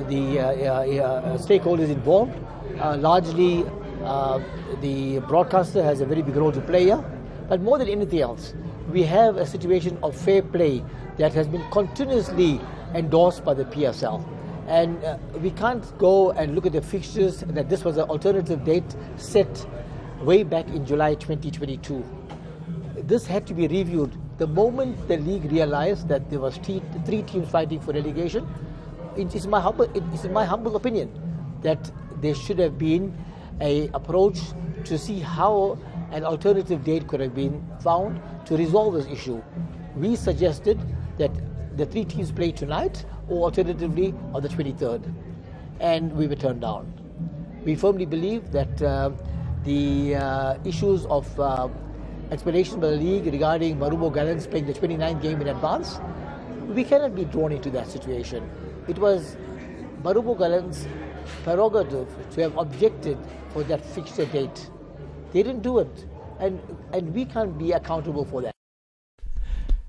the 0.08 0.40
uh, 0.40 0.42
uh, 0.42 1.38
stakeholders 1.38 1.88
involved, 1.88 2.36
largely 2.98 3.64
uh, 4.06 4.40
the 4.80 5.18
broadcaster 5.28 5.82
has 5.82 6.00
a 6.00 6.06
very 6.06 6.22
big 6.22 6.36
role 6.36 6.52
to 6.52 6.60
play 6.60 6.84
here. 6.84 7.04
But 7.48 7.60
more 7.60 7.76
than 7.78 7.88
anything 7.88 8.20
else, 8.20 8.54
we 8.92 9.02
have 9.02 9.36
a 9.36 9.44
situation 9.46 9.98
of 10.02 10.14
fair 10.16 10.42
play 10.42 10.84
that 11.18 11.32
has 11.34 11.48
been 11.48 11.64
continuously 11.70 12.60
endorsed 12.94 13.44
by 13.44 13.54
the 13.54 13.64
PSL. 13.64 14.24
And 14.68 15.02
uh, 15.04 15.18
we 15.40 15.50
can't 15.50 15.84
go 15.98 16.30
and 16.32 16.54
look 16.54 16.66
at 16.66 16.72
the 16.72 16.82
fixtures 16.82 17.40
that 17.46 17.68
this 17.68 17.84
was 17.84 17.96
an 17.96 18.08
alternative 18.08 18.64
date 18.64 18.96
set 19.16 19.66
way 20.22 20.42
back 20.44 20.66
in 20.68 20.84
July 20.86 21.14
2022. 21.14 22.04
This 23.02 23.26
had 23.26 23.46
to 23.48 23.54
be 23.54 23.66
reviewed 23.68 24.16
the 24.38 24.46
moment 24.46 25.08
the 25.08 25.16
league 25.18 25.50
realized 25.50 26.08
that 26.08 26.28
there 26.30 26.40
was 26.40 26.56
three, 26.58 26.82
three 27.04 27.22
teams 27.22 27.48
fighting 27.48 27.80
for 27.80 27.92
relegation. 27.92 28.46
It 29.16 29.34
is 29.34 29.46
my 29.46 29.60
humble, 29.60 29.84
it 29.96 30.02
is 30.12 30.24
my 30.26 30.44
humble 30.44 30.74
opinion 30.76 31.10
that 31.62 31.90
there 32.20 32.34
should 32.34 32.58
have 32.58 32.76
been 32.76 33.16
a 33.60 33.88
approach 33.94 34.38
to 34.84 34.98
see 34.98 35.20
how 35.20 35.78
an 36.12 36.24
alternative 36.24 36.84
date 36.84 37.06
could 37.08 37.20
have 37.20 37.34
been 37.34 37.64
found 37.80 38.20
to 38.46 38.56
resolve 38.56 38.94
this 38.94 39.06
issue. 39.06 39.42
We 39.96 40.14
suggested 40.16 40.78
that 41.18 41.30
the 41.76 41.86
three 41.86 42.04
teams 42.04 42.30
play 42.30 42.52
tonight 42.52 43.04
or 43.28 43.44
alternatively 43.44 44.14
on 44.32 44.42
the 44.42 44.48
23rd, 44.48 45.12
and 45.80 46.12
we 46.12 46.26
were 46.26 46.36
turned 46.36 46.60
down. 46.60 46.92
We 47.64 47.74
firmly 47.74 48.06
believe 48.06 48.52
that 48.52 48.80
uh, 48.80 49.10
the 49.64 50.14
uh, 50.16 50.58
issues 50.64 51.06
of 51.06 51.38
uh, 51.40 51.68
explanation 52.30 52.78
by 52.78 52.88
the 52.90 52.96
league 52.96 53.26
regarding 53.26 53.78
Marumo 53.78 54.12
Gallants 54.14 54.46
playing 54.46 54.66
the 54.66 54.74
29th 54.74 55.20
game 55.20 55.40
in 55.40 55.48
advance, 55.48 55.98
we 56.68 56.84
cannot 56.84 57.14
be 57.14 57.24
drawn 57.24 57.50
into 57.50 57.70
that 57.70 57.88
situation. 57.88 58.48
It 58.86 58.98
was 58.98 59.36
Marumo 60.02 60.38
Gallants 60.38 60.86
prerogative 61.44 62.06
to 62.32 62.40
have 62.42 62.56
objected 62.56 63.18
for 63.52 63.62
that 63.64 63.84
fixed 63.84 64.16
date. 64.32 64.70
They 65.32 65.42
didn't 65.42 65.62
do 65.62 65.78
it. 65.78 66.06
And, 66.38 66.60
and 66.92 67.14
we 67.14 67.24
can't 67.24 67.56
be 67.58 67.72
accountable 67.72 68.24
for 68.24 68.42
that. 68.42 68.52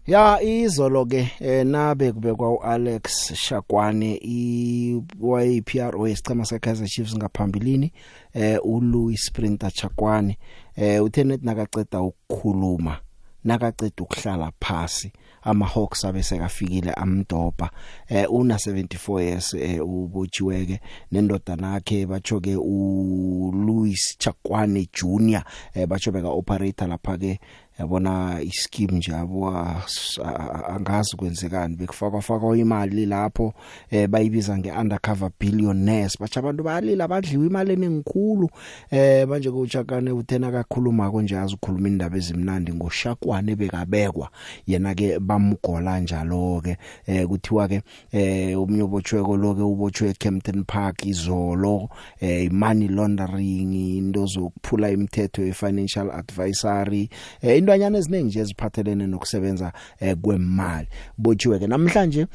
ya 0.08 0.42
izolo 0.42 1.06
ke 1.06 1.28
eh, 1.40 1.64
nabe 1.66 2.12
kubekwa 2.12 2.52
uAlex 2.54 3.34
Shakwane 3.34 4.20
iYPRO 4.24 6.08
isichema 6.08 6.46
seKaizer 6.46 6.88
Chiefs 6.88 7.16
ngaphambilini 7.16 7.94
eh 8.34 8.58
uLouis 8.64 9.26
Sprinter 9.26 9.70
Shakwane 9.72 10.38
eh 10.76 11.00
uthe 11.04 11.24
net 11.24 11.44
nakaceda 11.44 12.02
ukukhuluma 12.02 13.00
nakaceda 13.44 14.04
ukuhlala 14.04 14.52
phansi 14.60 15.08
eh 15.08 15.14
amahawks 15.48 16.06
abesekafikile 16.06 16.92
amdopa 16.94 17.70
eh 18.10 18.26
una 18.32 18.56
74 18.56 19.22
years 19.22 19.54
eh, 19.54 19.86
ubojiweke 19.88 20.80
nendodana 21.12 21.74
yakhe 21.74 22.06
bacho 22.06 22.40
ke 22.40 22.56
uLouis 22.56 24.18
Chakwane 24.20 24.88
Junior 24.94 25.44
eh 25.74 25.88
bacho 25.88 26.12
beka 26.12 26.28
operator 26.28 26.88
lapha 26.88 27.18
ke 27.18 27.40
yabona 27.80 28.42
ischeme 28.42 28.92
nje 28.98 29.12
yabo 29.12 29.54
angazi 30.76 31.16
kwenzekani 31.18 31.76
bekufakwa 31.76 32.22
fakwa 32.22 32.58
imali 32.58 33.06
lapho 33.06 33.54
eh 33.92 34.08
bayibiza 34.08 34.58
ngeundercover 34.58 35.30
billionaires 35.40 36.18
bacha 36.20 36.40
abantu 36.40 36.64
bayalila 36.64 37.08
badliwa 37.08 37.46
imali 37.46 37.74
enengikhulu 37.74 38.50
eh 38.92 39.28
manje 39.28 39.52
kujakane 39.52 40.12
uthena 40.12 40.52
kakhuluma 40.52 41.12
konje 41.12 41.38
azikhuluma 41.38 41.88
indaba 41.88 42.18
ezimnandi 42.18 42.74
ngoshakwane 42.74 43.56
bekabekwa 43.56 44.30
yena 44.68 44.96
ke 44.96 45.20
bamgola 45.20 46.00
njalo 46.00 46.62
ke 46.64 46.78
eh 47.08 47.28
kuthiwa 47.28 47.68
ke 47.68 47.82
eh 48.12 48.62
umnyobotshweko 48.62 49.38
lo 49.38 49.56
ke 49.56 49.62
ubotshwe 49.62 50.14
Kempton 50.14 50.64
Park 50.64 51.06
izolo 51.06 51.90
eh 52.22 52.50
money 52.52 52.88
laundering 52.88 53.74
into 53.74 54.26
zokuphula 54.26 54.90
imithetho 54.92 55.42
ye 55.46 55.54
financial 55.54 56.12
advisory 56.12 57.10
eh 57.42 57.64
intwanyana 57.68 57.98
eziningi 57.98 58.26
nje 58.28 58.40
eziphathelene 58.40 59.08
nokusebenza 59.08 59.74
eh, 60.00 60.16
kwemali 60.22 60.88
botshiwe 61.18 61.60
ke 61.60 61.68
namhlanje 61.68 62.28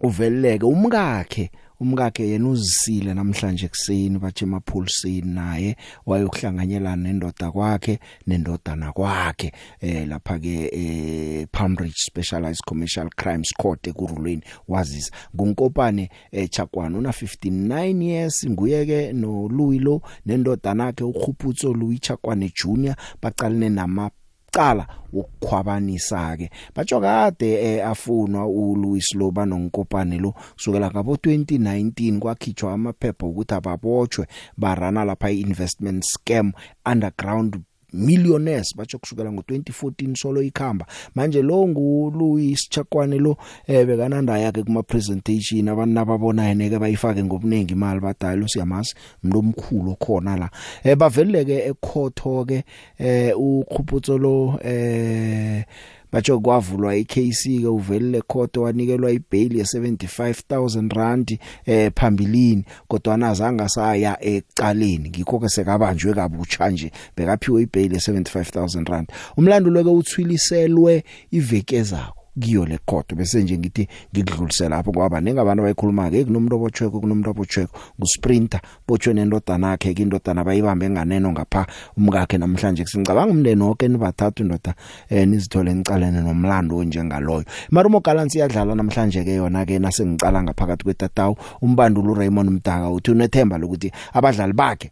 uveleleke 0.00 0.64
umkakhe 0.66 1.50
umkakhe 1.80 2.24
yena 2.28 2.48
uzisile 2.48 3.14
namhlanje 3.14 3.68
kuseni 3.68 4.18
bathi 4.18 4.44
emapholiseni 4.44 5.20
naye 5.22 5.76
wayokuhlanganyelana 6.06 6.96
nendoda 7.02 7.50
kwakhe 7.50 7.98
nendodana 8.26 8.92
kwakhe 8.92 9.52
eh 9.80 10.08
lapha 10.08 10.38
ke 10.38 10.54
eh 10.72 11.46
Palm 11.52 11.76
Ridge 11.76 11.98
Specialized 12.06 12.64
Commercial 12.64 13.10
Crimes 13.10 13.52
Court 13.52 13.86
ekurulweni 13.86 14.42
wazisa 14.68 15.12
ngunkopane 15.36 16.08
eh, 16.32 16.48
Chakwana 16.50 16.98
una 16.98 17.10
59 17.10 18.02
years 18.02 18.46
nguye 18.48 18.86
ke 18.86 19.12
no 19.12 19.46
Louis 19.48 19.78
lo 19.80 20.00
nendodana 20.26 20.84
yakhe 20.86 21.04
ukhuputso 21.04 21.72
Louis 21.74 22.00
Chakwane 22.00 22.50
Junior 22.62 22.96
baqalene 23.22 23.68
nama 23.68 24.10
okokucala 24.48 24.86
ukukhwabanisa 25.12 26.38
ke 26.40 26.48
batsho 26.74 27.00
kade 27.00 27.52
eh, 27.60 27.80
afunwa 27.84 28.46
uLouis 28.48 29.12
Loba 29.14 29.44
nonkopane 29.44 30.16
lo 30.20 30.32
kusukela 30.56 30.88
ngabo 30.90 31.14
2019 31.20 32.16
kwakhitshwa 32.18 32.72
amaphepha 32.72 33.26
ukuthi 33.28 33.54
ababotshwe 33.54 34.24
barana 34.56 35.04
lapha 35.04 35.28
iinvestment 35.30 36.04
scam 36.04 36.52
underground 36.84 37.60
millionaires 37.92 38.72
bacho 38.76 38.98
kusukela 38.98 39.30
ngo2014 39.30 40.16
solo 40.16 40.42
ikhamba 40.42 40.86
manje 41.14 41.42
lo 41.42 41.68
nguLouis 41.68 42.68
Chakwane 42.70 43.18
lo 43.18 43.36
eh, 43.66 43.84
bekananda 43.86 44.38
yakhe 44.38 44.62
kuma 44.62 44.82
presentation 44.82 45.68
abantu 45.68 45.94
nababona 45.94 46.44
yena 46.48 46.68
ke 46.68 46.78
bayifake 46.78 47.24
ngobunengi 47.24 47.72
imali 47.74 48.00
badala 48.00 48.44
usiyamazi 48.44 48.94
mlomkhulu 49.24 49.96
khona 49.96 50.36
la 50.36 50.50
eh, 50.84 50.96
baveleleke 50.96 51.68
ekhotho 51.72 52.44
ke 52.48 52.64
eh 52.98 53.32
ukhuputso 53.38 54.18
lo 54.18 54.58
eh 54.62 55.64
batsho 56.12 56.40
kwavulwa 56.40 56.96
iCase 56.96 57.58
ke 57.58 57.66
uvelile 57.66 58.22
court 58.22 58.56
wanikelwa 58.56 59.10
ibail 59.10 59.52
ye75000 59.60 60.92
rand 60.96 61.38
eh 61.66 61.90
phambilini 61.96 62.64
kodwa 62.88 63.16
nazanga 63.16 63.68
saya 63.68 64.16
ecaleni 64.24 65.08
ngikho 65.10 65.38
ke 65.38 65.48
sekabanjwe 65.48 66.14
kabutsha 66.14 66.70
nje 66.70 66.92
bekaphiwe 67.16 67.62
ibail 67.62 67.92
ye75000 67.92 68.84
rand 68.90 69.08
umlandulo 69.36 69.82
ke 69.84 69.90
uthwiliselwe 69.90 71.04
iveke 71.32 71.82
zakho 71.82 72.17
kiyo 72.38 72.64
le 72.66 72.78
court 72.86 73.14
bese 73.14 73.42
nje 73.42 73.58
ngithi 73.58 73.88
ngikudlulise 74.12 74.68
lapho 74.68 74.90
ngoba 74.94 75.20
ningabantu 75.20 75.62
abayikhuluma 75.62 76.10
ke 76.10 76.24
kunomuntu 76.24 76.54
obotshweko 76.54 76.96
kunomuntu 77.02 77.30
obotshweko 77.34 77.74
ngusprinter 77.98 78.60
botshwe 78.86 79.12
nendodana 79.14 79.70
yakhe 79.74 79.90
ke 79.94 80.02
indodana 80.06 80.44
bayibambe 80.46 80.86
nganeno 80.90 81.28
ngapha 81.34 81.66
umkakhe 81.98 82.38
namhlanje 82.38 82.84
singcabanga 82.86 83.32
umndeni 83.34 83.62
wonke 83.62 83.86
nibathathu 83.90 84.40
ndoda 84.46 84.72
eh 85.10 85.26
nizithole 85.28 85.70
nicalene 85.74 86.20
nomlando 86.22 86.76
onjengaloyo 86.78 87.44
marumo 87.74 87.98
galansi 88.00 88.38
yadlala 88.40 88.74
namhlanje 88.74 89.20
ke 89.26 89.32
yona 89.42 89.66
ke 89.66 89.78
nasengicala 89.82 90.38
ngaphakathi 90.46 90.82
kwetatawu 90.84 91.34
umbandulo 91.62 92.14
Raymond 92.14 92.50
Mdaka 92.50 92.90
uthi 92.90 93.10
unethemba 93.10 93.58
lokuthi 93.58 93.90
abadlali 94.14 94.52
bakhe 94.54 94.88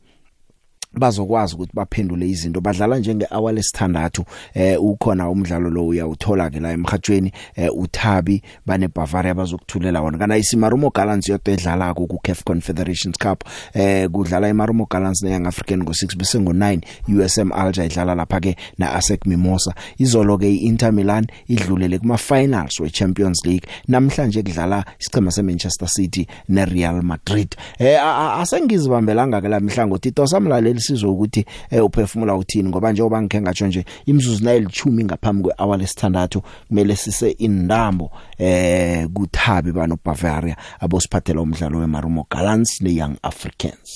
bazokwazi 0.97 1.55
ukuthi 1.55 1.73
baphendule 1.75 2.29
izinto 2.29 2.61
badlala 2.61 2.99
njenge 2.99 3.25
hour 3.31 3.53
lesithandathu 3.55 4.25
eh 4.55 4.83
ukhona 4.83 5.31
umdlalo 5.31 5.71
lo 5.71 5.87
uyawuthola 5.87 6.51
ke 6.51 6.61
la 6.61 6.73
emhathweni 6.73 7.33
eh 7.57 7.69
uThabi 7.75 8.43
bane 8.67 8.89
Bavaria 8.89 9.35
bazokuthulela 9.35 10.01
wona 10.03 10.19
kana 10.19 10.37
isimarumo 10.37 10.91
Gallants 10.95 11.29
yodwa 11.29 11.55
edlala 11.55 11.95
ku 11.95 12.07
CAF 12.25 12.45
Confederations 12.45 13.17
Cup 13.19 13.45
eh 13.75 14.09
kudlala 14.09 14.49
imarumo 14.49 14.87
Gallants 14.91 15.23
ne 15.23 15.31
Young 15.31 15.47
African 15.47 15.83
ngo6 15.83 16.17
bese 16.17 16.39
ngo9 16.39 16.81
USM 17.09 17.53
Alger 17.53 17.85
idlala 17.85 18.15
lapha 18.15 18.41
ke 18.41 18.57
na 18.79 18.93
ASEC 18.97 19.27
Mimosa 19.27 19.75
izolo 19.99 20.39
ke 20.39 20.49
iInter 20.51 20.93
Milan 20.93 21.27
idlulele 21.49 21.99
kuma 21.99 22.17
finals 22.17 22.81
we 22.81 22.91
Champions 22.91 23.45
League 23.47 23.69
namhlanje 23.89 24.43
kudlala 24.43 24.85
isichema 25.01 25.31
seManchester 25.31 25.89
City 25.89 26.27
neReal 26.49 27.03
Madrid 27.03 27.53
eh 27.79 28.01
asengizibambelanga 28.41 29.41
ke 29.41 29.49
la 29.49 29.61
mihlango 29.61 29.99
Tito 29.99 30.27
samlaleli 30.27 30.81
sizwe 30.87 31.11
ukuthi 31.11 31.45
eh 31.71 31.85
uphefumula 31.85 32.35
uthini 32.35 32.69
ngoba 32.69 32.89
njengoba 32.93 33.19
ngikhe 33.23 33.41
ngatsho 33.41 33.67
nje 33.67 33.83
imizuzu 34.11 34.41
nayilithumi 34.45 35.03
ngaphambi 35.05 35.43
kwehour 35.45 35.79
lesithandathu 35.81 36.39
kumele 36.69 36.95
sise 37.03 37.29
indambo 37.47 38.11
eh 38.39 39.07
kuthabi 39.15 39.71
bano 39.73 39.99
Bavaria 40.05 40.57
abosiphathela 40.81 41.41
umdlalo 41.43 41.77
weMarumo 41.83 42.23
Gallants 42.33 42.73
neYoung 42.85 43.17
Africans 43.23 43.89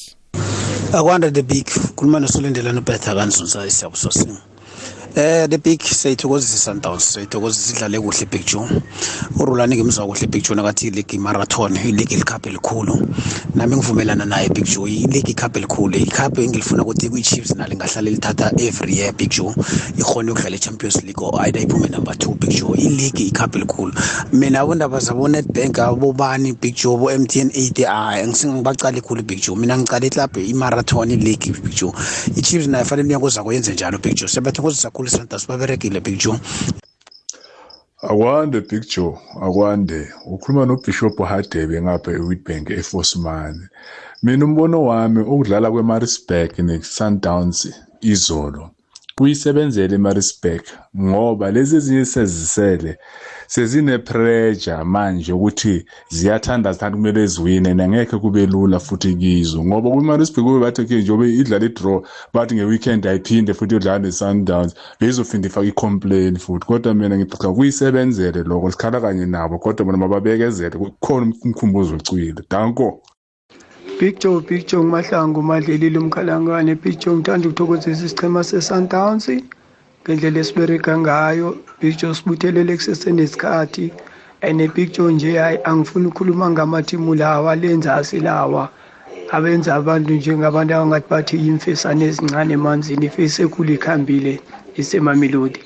akwanda 0.92 1.31
the 1.31 1.42
big 1.42 1.66
kuluma 1.96 2.20
nosulendelana 2.20 2.79
ubetha 2.81 3.14
kanzunza 3.14 3.66
isiyabusosini 3.66 4.38
Eh 5.16 5.46
the 5.48 5.58
big 5.58 5.80
seyithokozisa 5.80 6.56
Sundowns 6.70 7.12
seyithokozisa 7.12 7.74
idlale 7.76 7.98
kuhle 8.00 8.30
Big 8.30 8.44
June. 8.46 8.82
URulani 9.38 9.76
ngimzwa 9.76 10.06
kuhle 10.06 10.26
Big 10.28 10.44
June 10.44 10.62
akathi 10.62 10.90
league 10.94 11.18
marathon 11.18 11.74
ileague 11.76 12.24
cup 12.24 12.46
elikhulu. 12.46 12.94
Nami 13.56 13.76
ngivumelana 13.76 14.24
naye 14.24 14.48
Big 14.48 14.64
June 14.64 14.90
ileague 14.92 15.34
cup 15.36 15.56
elikhulu 15.56 15.96
icup 15.98 16.38
engilifuna 16.38 16.82
ukuthi 16.82 17.10
kuyiChiefs 17.10 17.54
nale 17.56 17.74
ngahlala 17.76 18.10
lithatha 18.10 18.52
every 18.60 18.94
year 18.94 19.12
Big 19.12 19.30
June. 19.30 19.52
Ikhona 19.98 20.32
ukudlala 20.32 20.56
iChampions 20.56 20.96
League 21.04 21.20
or 21.20 21.42
either 21.42 21.60
iphume 21.60 21.90
number 21.90 22.12
2 22.14 22.40
Big 22.40 22.50
June 22.50 22.76
ileague 22.78 23.20
icup 23.32 23.56
elikhulu. 23.56 23.92
Mina 24.32 24.60
abondaba 24.60 24.98
zabo 25.00 25.28
NetBank 25.28 25.78
abobani 25.78 26.52
Big 26.60 26.76
June 26.76 26.96
bo 27.00 27.06
MTN 27.18 27.48
80 27.50 27.86
ah 27.88 28.14
ngisingibacala 28.26 28.98
ikhulu 28.98 29.22
Big 29.24 29.42
June. 29.42 29.58
Mina 29.58 29.76
ngicala 29.78 30.06
iclub 30.06 30.36
imarathon 30.36 31.08
league 31.08 31.52
Big 31.52 31.74
June. 31.74 31.92
iChiefs 32.36 32.66
naye 32.68 32.84
fanele 32.84 33.08
inyanga 33.08 33.26
ozakuyenze 33.26 33.72
njalo 33.72 33.98
Big 33.98 34.14
June. 34.14 34.28
Sebethu 34.30 34.62
because 34.70 34.83
zakhulu 34.85 35.09
isanders 35.09 35.44
baberegile 35.50 36.00
big 36.04 36.16
joe 36.22 36.38
akwande 38.11 38.59
big 38.70 38.83
joe 38.92 39.14
akwande 39.46 39.98
ukhuluma 40.35 40.62
nobhishobhu 40.68 41.22
hadebe 41.30 41.76
ngapha 41.85 42.11
ewitbank 42.18 42.64
efosimane 42.80 43.62
mina 44.22 44.42
umbono 44.48 44.76
wami 44.88 45.20
ukudlala 45.33 45.66
kwemarisburg 45.72 46.50
ne-sundowns 46.66 47.59
izolo 48.12 48.62
kuyisebenzela 49.20 49.94
i-Maritzburg 49.96 50.64
ngoba 51.06 51.46
lezi 51.54 51.74
ezinye 51.78 52.04
sezisele 52.14 52.92
sezine-pressure 53.54 54.85
manje 54.94 55.33
ukuthi 55.38 55.74
ziyathanda 56.16 56.70
zithanda 56.74 56.94
kumele 56.96 57.22
ziwine 57.33 57.70
nangekhe 57.74 58.16
kube 58.22 58.42
lula 58.52 58.78
futhi 58.87 59.11
kizo 59.20 59.59
ngoba 59.68 59.88
kwi-Maritzburg 59.92 60.44
kube 60.46 60.59
bathi-ke 60.64 60.94
njengoba 61.00 61.24
idlala 61.40 61.64
i-draw 61.68 61.96
bathi 62.35 62.52
nge-weekend 62.56 63.02
ayiphinde 63.11 63.52
futhi 63.59 63.72
yodlala 63.74 63.98
ne-sundowns 64.02 64.70
beyizophinde 64.98 65.46
ifake 65.48 65.68
i-complain 65.70 66.35
futhi 66.44 66.64
kodwa 66.68 66.90
mina 66.98 67.14
ngixa 67.18 67.48
kuyisebenzele 67.56 68.40
lokho 68.48 68.68
sikhala 68.72 68.98
kanye 69.04 69.24
nabo 69.35 69.54
kodwa 69.62 69.83
bona 69.87 69.98
mababekezele 70.02 70.74
kukhona 70.83 71.26
umkhumbuzo 71.44 71.92
ocwile 71.98 72.40
danko 72.52 72.87
big 74.00 74.18
joe 74.20 74.40
big 74.40 74.66
joe 74.66 74.80
ngumahlangu 74.82 75.42
madlelile 75.42 75.98
umkhalangane 75.98 76.74
big 76.74 76.98
joe 76.98 77.14
ngithanda 77.14 77.48
ukuthokozisa 77.48 77.90
isichema 78.06 78.42
sesundowns 78.48 79.26
ngendlela 80.04 80.38
esibereka 80.40 80.92
ngayo 81.02 81.48
big 81.80 81.94
joe 82.00 82.14
sibuthelele 82.16 82.72
kusesenesikhathi 82.76 83.92
and 84.40 84.58
big 84.74 84.92
joe 84.92 85.12
nje 85.12 85.38
hayi 85.38 85.58
angifuni 85.64 86.06
ukukhuluma 86.06 86.50
ngamathimu 86.50 87.14
lawa 87.14 87.56
lenzasi 87.56 88.20
lawa 88.26 88.64
abenza 89.32 89.74
abantu 89.78 90.10
njengabantu 90.14 90.74
abangathi 90.74 91.06
bathi 91.10 91.34
yimfesane 91.44 92.04
ezincane 92.04 92.54
emanzini 92.54 93.06
ifesi 93.06 93.38
ekhulu 93.44 93.70
ikhambile 93.76 94.32
isemamelodi 94.80 95.60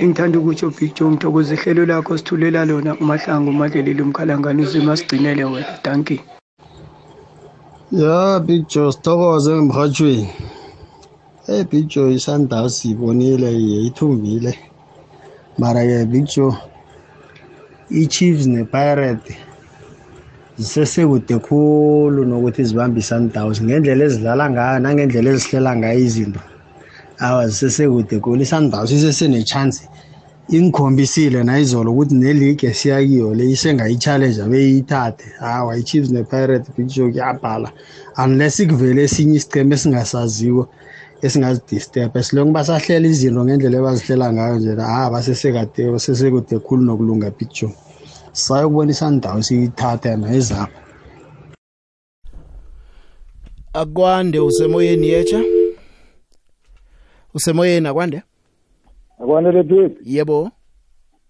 engithanda 0.00 0.38
ukutsho 0.38 0.66
big 0.78 0.90
joe 0.94 1.10
ngithokoza 1.10 1.54
ihlelo 1.54 1.82
lakho 1.86 2.18
sithulela 2.18 2.60
lona 2.64 2.90
umahlangu 3.02 3.48
umadlelile 3.54 4.02
umkhalangane 4.02 4.60
uzima 4.66 4.92
sigcinele 4.98 5.44
wena 5.44 5.72
danki 5.84 6.20
Yeah, 7.92 8.40
pictures 8.44 8.96
thokoze 8.96 9.46
emhathweni. 9.56 10.26
Eh 11.48 11.62
picture 11.70 12.10
isandals 12.10 12.82
ibonile 12.84 13.46
yayithumbile. 13.46 14.52
Mara 15.58 15.84
ke 15.86 16.10
picture 16.10 16.50
iChiefs 17.88 18.46
nePirate 18.50 19.36
zisesekude 20.58 21.38
khulu 21.46 22.26
nokuthi 22.26 22.62
zibambe 22.68 22.98
i-sundowns 23.00 23.58
ngendlela 23.62 24.02
ezidlala 24.10 24.44
ngayo 24.52 24.78
nangendlela 24.82 25.28
ezihlela 25.38 25.70
ngayo 25.78 25.98
izinto 26.06 26.40
awa 27.26 27.42
zisesekude 27.50 28.14
khulu 28.22 28.40
i-sundowns 28.42 28.90
isesenetshansi 28.96 29.82
ingikhombisile 30.48 31.42
nayizolo 31.44 31.90
ukuthi 31.92 32.14
neligi 32.14 32.66
esiyakiyo 32.70 33.34
le 33.34 33.44
isengayichallenja 33.54 34.44
beyiyithathe 34.50 35.26
hawa 35.42 35.76
i-chiefs 35.78 36.10
ne-pirate 36.10 36.70
big 36.76 36.88
show 36.88 37.10
kuyabhala 37.10 37.72
unless 38.24 38.60
ikuvele 38.62 39.00
esinye 39.06 39.34
isichema 39.36 39.74
esingasaziwo 39.74 40.64
esingazidistebha 41.24 42.22
silonke 42.26 42.52
basahlela 42.56 43.06
izinto 43.08 43.40
ngendlela 43.44 43.76
ebazihlela 43.80 44.26
ngayo 44.34 44.56
nje 44.58 44.72
ha 44.86 45.10
basesekade 45.12 45.80
basesekude 45.94 46.56
khulu 46.64 46.82
nokulunga 46.82 47.28
big 47.38 47.50
show 47.56 47.70
sayokubona 48.32 48.90
isandawo 48.94 49.42
siyithatha 49.46 50.16
nayizapha 50.16 50.78
akwande 53.80 54.38
usemoyeni 54.40 55.06
yetsha 55.12 55.40
usemoyeni 57.36 57.88
akwande 57.90 58.18
akwana 59.20 59.52
lephephi 59.52 59.98
yebo 60.04 60.38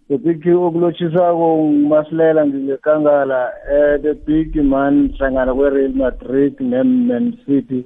the 0.08 0.18
big 0.18 0.42
okulotshisako 0.46 1.46
ngumasilela 1.62 2.40
ngingekangala 2.46 3.40
um 3.46 3.76
eh, 3.76 3.96
the 4.04 4.12
big 4.28 4.50
man 4.56 4.94
hlangana 5.18 5.54
kwe-real 5.54 5.94
madrid 5.94 6.54
ne-man 6.60 7.26
city 7.46 7.84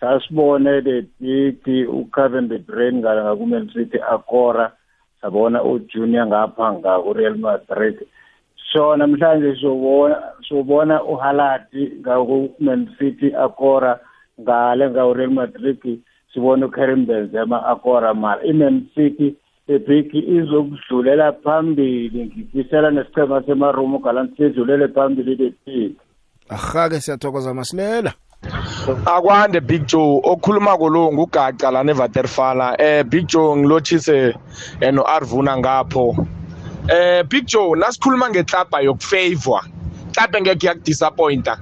sasibone 0.00 0.82
the 0.86 0.98
big 1.20 1.62
ucaven 1.98 2.48
the 2.48 2.58
brain 2.58 2.94
ngala 3.02 3.20
ngaku-man 3.24 3.70
city 3.74 3.98
akora 4.14 4.66
sabona 5.20 5.58
ujunior 5.62 6.26
ngapha 6.26 6.66
ngaku-real 6.78 7.36
madrid 7.38 7.96
so 8.72 8.94
namhlanje 8.98 9.50
sobona 10.50 10.96
uhalati 11.12 11.82
ngaku-man 12.02 12.80
city 12.98 13.28
akora 13.44 13.92
ngale 14.42 14.84
ngaku-real 14.90 15.30
madrid 15.30 15.78
sibone 16.34 16.64
uKarim 16.64 17.06
Benzema 17.06 17.62
akora 17.66 18.14
mara 18.14 18.42
i-Man 18.44 18.86
City 18.94 19.34
ibig 19.68 20.10
izokudlulela 20.14 21.32
phambili 21.44 22.24
ngifisela 22.26 22.90
nesichema 22.90 23.42
semarumo 23.46 23.98
galanti 23.98 24.36
sidlulele 24.36 24.88
phambili 24.88 25.34
lebig 25.34 25.94
ahake 26.48 27.00
siyathokoza 27.00 27.54
masilela 27.54 28.12
akwande 29.06 29.60
big 29.60 29.86
joe 29.86 30.20
okhuluma 30.24 30.76
kolo 30.78 31.12
ngugaca 31.12 31.70
lana 31.72 31.92
evaterfala 31.92 32.76
eh 32.80 33.04
big 33.04 33.26
joe 33.26 33.56
ngilotshise 33.56 34.34
eno 34.80 35.02
eh, 35.02 35.10
arvuna 35.16 35.56
ngapho 35.58 36.16
eh 36.88 37.24
big 37.30 37.46
joe 37.46 37.76
nasikhuluma 37.78 38.28
ngeklabha 38.30 38.80
yokufavor 38.80 39.62
klabhe 40.12 40.40
ngeke 40.40 40.66
yakudisappointa 40.66 41.56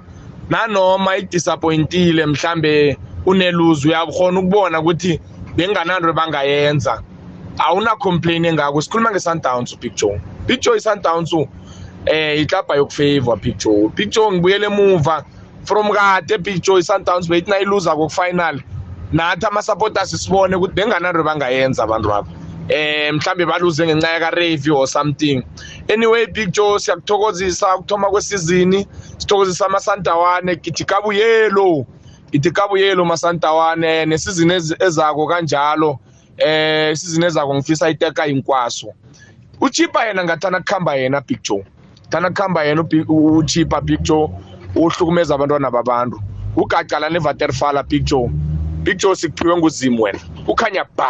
nanoma 0.51 1.17
idisappointile 1.17 2.27
mhlambe 2.27 2.97
uneluzi 3.27 3.89
uyakhona 3.89 4.41
ukubona 4.41 4.79
ukuthi 4.81 5.21
bengananto 5.59 6.13
bangayenza 6.15 7.03
awuna 7.59 7.97
complain 7.99 8.45
engako 8.47 8.81
sikhuluma 8.83 9.11
nge-sundowns 9.11 9.77
big 9.81 9.95
joe 9.95 10.17
big 10.47 10.61
joe 10.61 10.77
i-sundowns 10.77 11.33
eh 12.07 12.41
iklabha 12.41 12.75
yokufavor 12.77 13.37
big 13.43 13.57
joe 13.59 13.89
big 13.97 14.11
joe 14.11 14.33
ngibuyele 14.33 14.67
emuva 14.67 15.25
from 15.65 15.91
kade 15.93 16.39
big 16.39 16.63
joe 16.63 16.79
i-sundowns 16.79 17.29
beyithi 17.29 17.51
nayiluza 17.51 17.97
kokufinal 17.97 18.61
nathi 19.13 19.47
ama-supporters 19.47 20.23
sibone 20.23 20.57
ukuthi 20.57 20.75
bengananto 20.75 21.23
bangayenza 21.23 21.83
abantu 21.85 22.09
babo 22.09 22.29
eh 22.69 23.13
mhlambe 23.15 23.47
baluze 23.47 23.87
ngenxa 23.87 24.09
ya 24.09 24.31
review 24.31 24.77
or 24.79 24.87
something 24.87 25.43
anyway 25.95 26.27
big 26.27 26.53
joe 26.53 26.79
siyakuthokozisa 26.79 27.77
ukuthoma 27.77 28.09
kwesizini 28.11 28.87
sithokozisa 29.19 29.67
amasandawane 29.67 30.57
gijikabuyelo 30.57 31.87
itikabu 32.33 32.77
yelo 32.77 33.05
masantawane 33.05 33.87
eh, 33.89 34.07
nesizini 34.09 34.53
ezako 34.79 35.27
kanjalo 35.27 35.99
eh 36.37 36.93
isizini 36.93 37.25
ezako 37.27 37.55
ngifisa 37.55 37.91
iteka 37.91 38.25
hinkwaso 38.25 38.87
uchipa 39.61 40.05
yena 40.07 40.25
ngathana 40.25 40.61
khamba 40.61 40.95
yena 40.97 41.21
big 41.21 41.43
joe 41.43 41.65
thana 42.09 42.31
khamba 42.31 42.65
yena 42.65 42.85
uchipa 43.09 43.81
big 43.81 44.01
joe 44.01 44.29
uhlukumeza 44.75 45.35
abantwana 45.35 45.71
babantu 45.71 46.21
ugacala 46.57 47.11
nevaterfala 47.11 47.83
big 47.83 48.05
joe 48.05 48.31
big 48.83 48.99
joe 48.99 49.15
sikuphiwe 49.17 49.57
nguzimu 49.57 50.03
wena 50.03 50.19
ukhanya 50.47 50.85
ba 50.97 51.09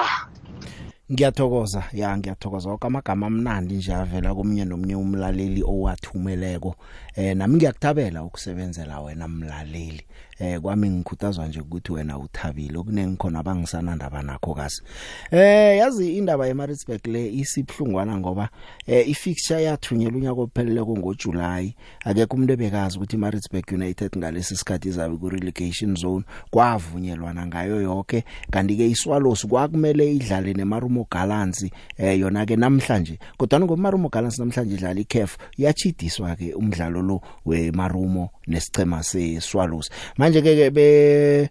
ngiyathokoza 1.12 1.82
ya 1.92 2.16
ngiyathokoza 2.16 2.70
okamagama 2.70 3.26
amnandi 3.26 3.74
nje 3.74 3.94
avela 3.94 4.34
komunye 4.34 4.64
nomunye 4.64 4.96
umlaleli 4.96 5.62
owathumeleko 5.62 6.74
eh 7.16 7.36
nami 7.36 7.56
ngiyakuthabela 7.56 8.22
ukusebenzela 8.24 9.00
wena 9.00 9.28
mlaleli 9.28 10.02
eh 10.38 10.60
kwami 10.60 10.90
ngikhuthazwa 10.90 11.46
nje 11.46 11.60
ukuthi 11.60 11.92
wena 11.92 12.18
uthabile 12.18 12.78
okunengi 12.78 13.16
khona 13.16 13.38
abangisanandaba 13.38 14.22
nakho 14.22 14.54
kazi 14.54 14.82
eh 15.30 15.78
yazi 15.78 16.16
indaba 16.18 16.46
yeMaritzburg 16.46 17.06
le 17.06 17.28
isibhlungwana 17.32 18.16
ngoba 18.16 18.48
eh 18.86 19.08
ifixture 19.08 19.62
yathunyelwa 19.62 20.16
unyaka 20.18 20.40
ophelele 20.40 20.82
ngoJuly 20.82 21.72
akekho 22.04 22.34
umuntu 22.36 22.52
ebekazi 22.52 22.96
ukuthi 22.96 23.16
iMaritzburg 23.16 23.64
United 23.72 24.10
ngalesi 24.18 24.56
sikhathi 24.56 24.88
izabe 24.88 25.16
ku 25.16 25.28
relegation 25.28 25.96
zone 25.96 26.24
kwavunyelwana 26.52 27.46
ngayo 27.46 27.80
yonke 27.82 28.24
kanti 28.50 28.76
ke 28.76 28.84
iswalos 28.92 29.46
kwakumele 29.48 30.04
idlale 30.20 30.52
neMarumo 30.52 31.06
Gallants 31.10 31.64
eh 31.96 32.20
yona 32.20 32.44
ke 32.44 32.56
namhlanje 32.60 33.18
kodwa 33.40 33.60
ngoMarumo 33.60 34.10
Gallants 34.12 34.38
namhlanje 34.38 34.74
idlala 34.74 35.00
iCAF 35.00 35.36
yachidiswa 35.56 36.36
ke 36.36 36.52
umdlalo 36.52 37.00
lo 37.00 37.20
weMarumo 37.48 38.32
nesicema 38.46 39.00
seSwallows 39.00 39.88
manje 40.26 40.40
ke 40.42 40.70
be 40.74 41.48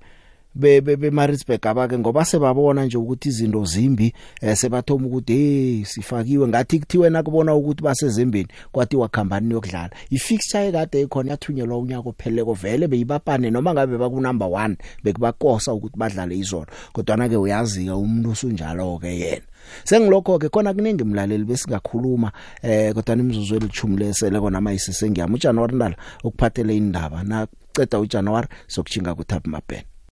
be 0.56 0.96
be 0.98 1.10
Maritzburg 1.12 1.64
abake 1.68 1.98
ngoba 1.98 2.26
sebabona 2.26 2.86
nje 2.86 2.98
ukuthi 2.98 3.30
izinto 3.30 3.66
zimbi 3.66 4.14
eh, 4.42 4.56
sebathoma 4.58 5.08
ukuthi 5.08 5.34
hey 5.34 5.86
sifakiwe 5.86 6.48
ngathi 6.48 6.80
kuthiwe 6.80 7.10
nakubona 7.10 7.56
ukuthi 7.56 7.84
basezimbini 7.84 8.48
kwathi 8.72 8.96
wakhampani 8.98 9.54
yokudlala 9.54 9.90
ifixture 10.10 10.68
ekade 10.68 10.98
ikhona 11.02 11.32
yathunyelwa 11.32 11.78
unyaka 11.78 12.10
opheleko 12.10 12.54
vele 12.54 12.88
beyibapane 12.88 13.50
noma 13.52 13.74
ngabe 13.74 13.98
baku 13.98 14.22
number 14.22 14.48
1 14.48 14.76
bekubakosa 15.04 15.74
ukuthi 15.74 15.98
badlale 16.00 16.38
izolo 16.38 16.68
kodwa 16.94 17.18
na 17.18 17.30
ke 17.30 17.38
uyazi 17.38 17.86
ke 17.88 17.92
umuntu 17.96 18.30
usunjalo 18.36 19.00
ke 19.00 19.12
yena 19.20 19.46
sengilokho 19.84 20.40
ke 20.40 20.48
khona 20.54 20.74
kuningi 20.74 21.04
mlaleli 21.04 21.46
besingakhuluma 21.46 22.30
eh 22.64 22.92
kodwa 22.94 23.14
imizuzu 23.20 23.56
elithumi 23.56 23.98
lesele 24.00 24.40
kona 24.40 24.62
mayisise 24.62 25.10
ngiyamujana 25.10 25.62
warindala 25.62 25.96
ukuphathele 26.24 26.76
indaba 26.78 27.24
na 27.24 27.38
ceda 27.76 28.00
uJanuary 28.00 28.48
sokuchinga 28.68 29.16
kuThapimapeni 29.18 29.95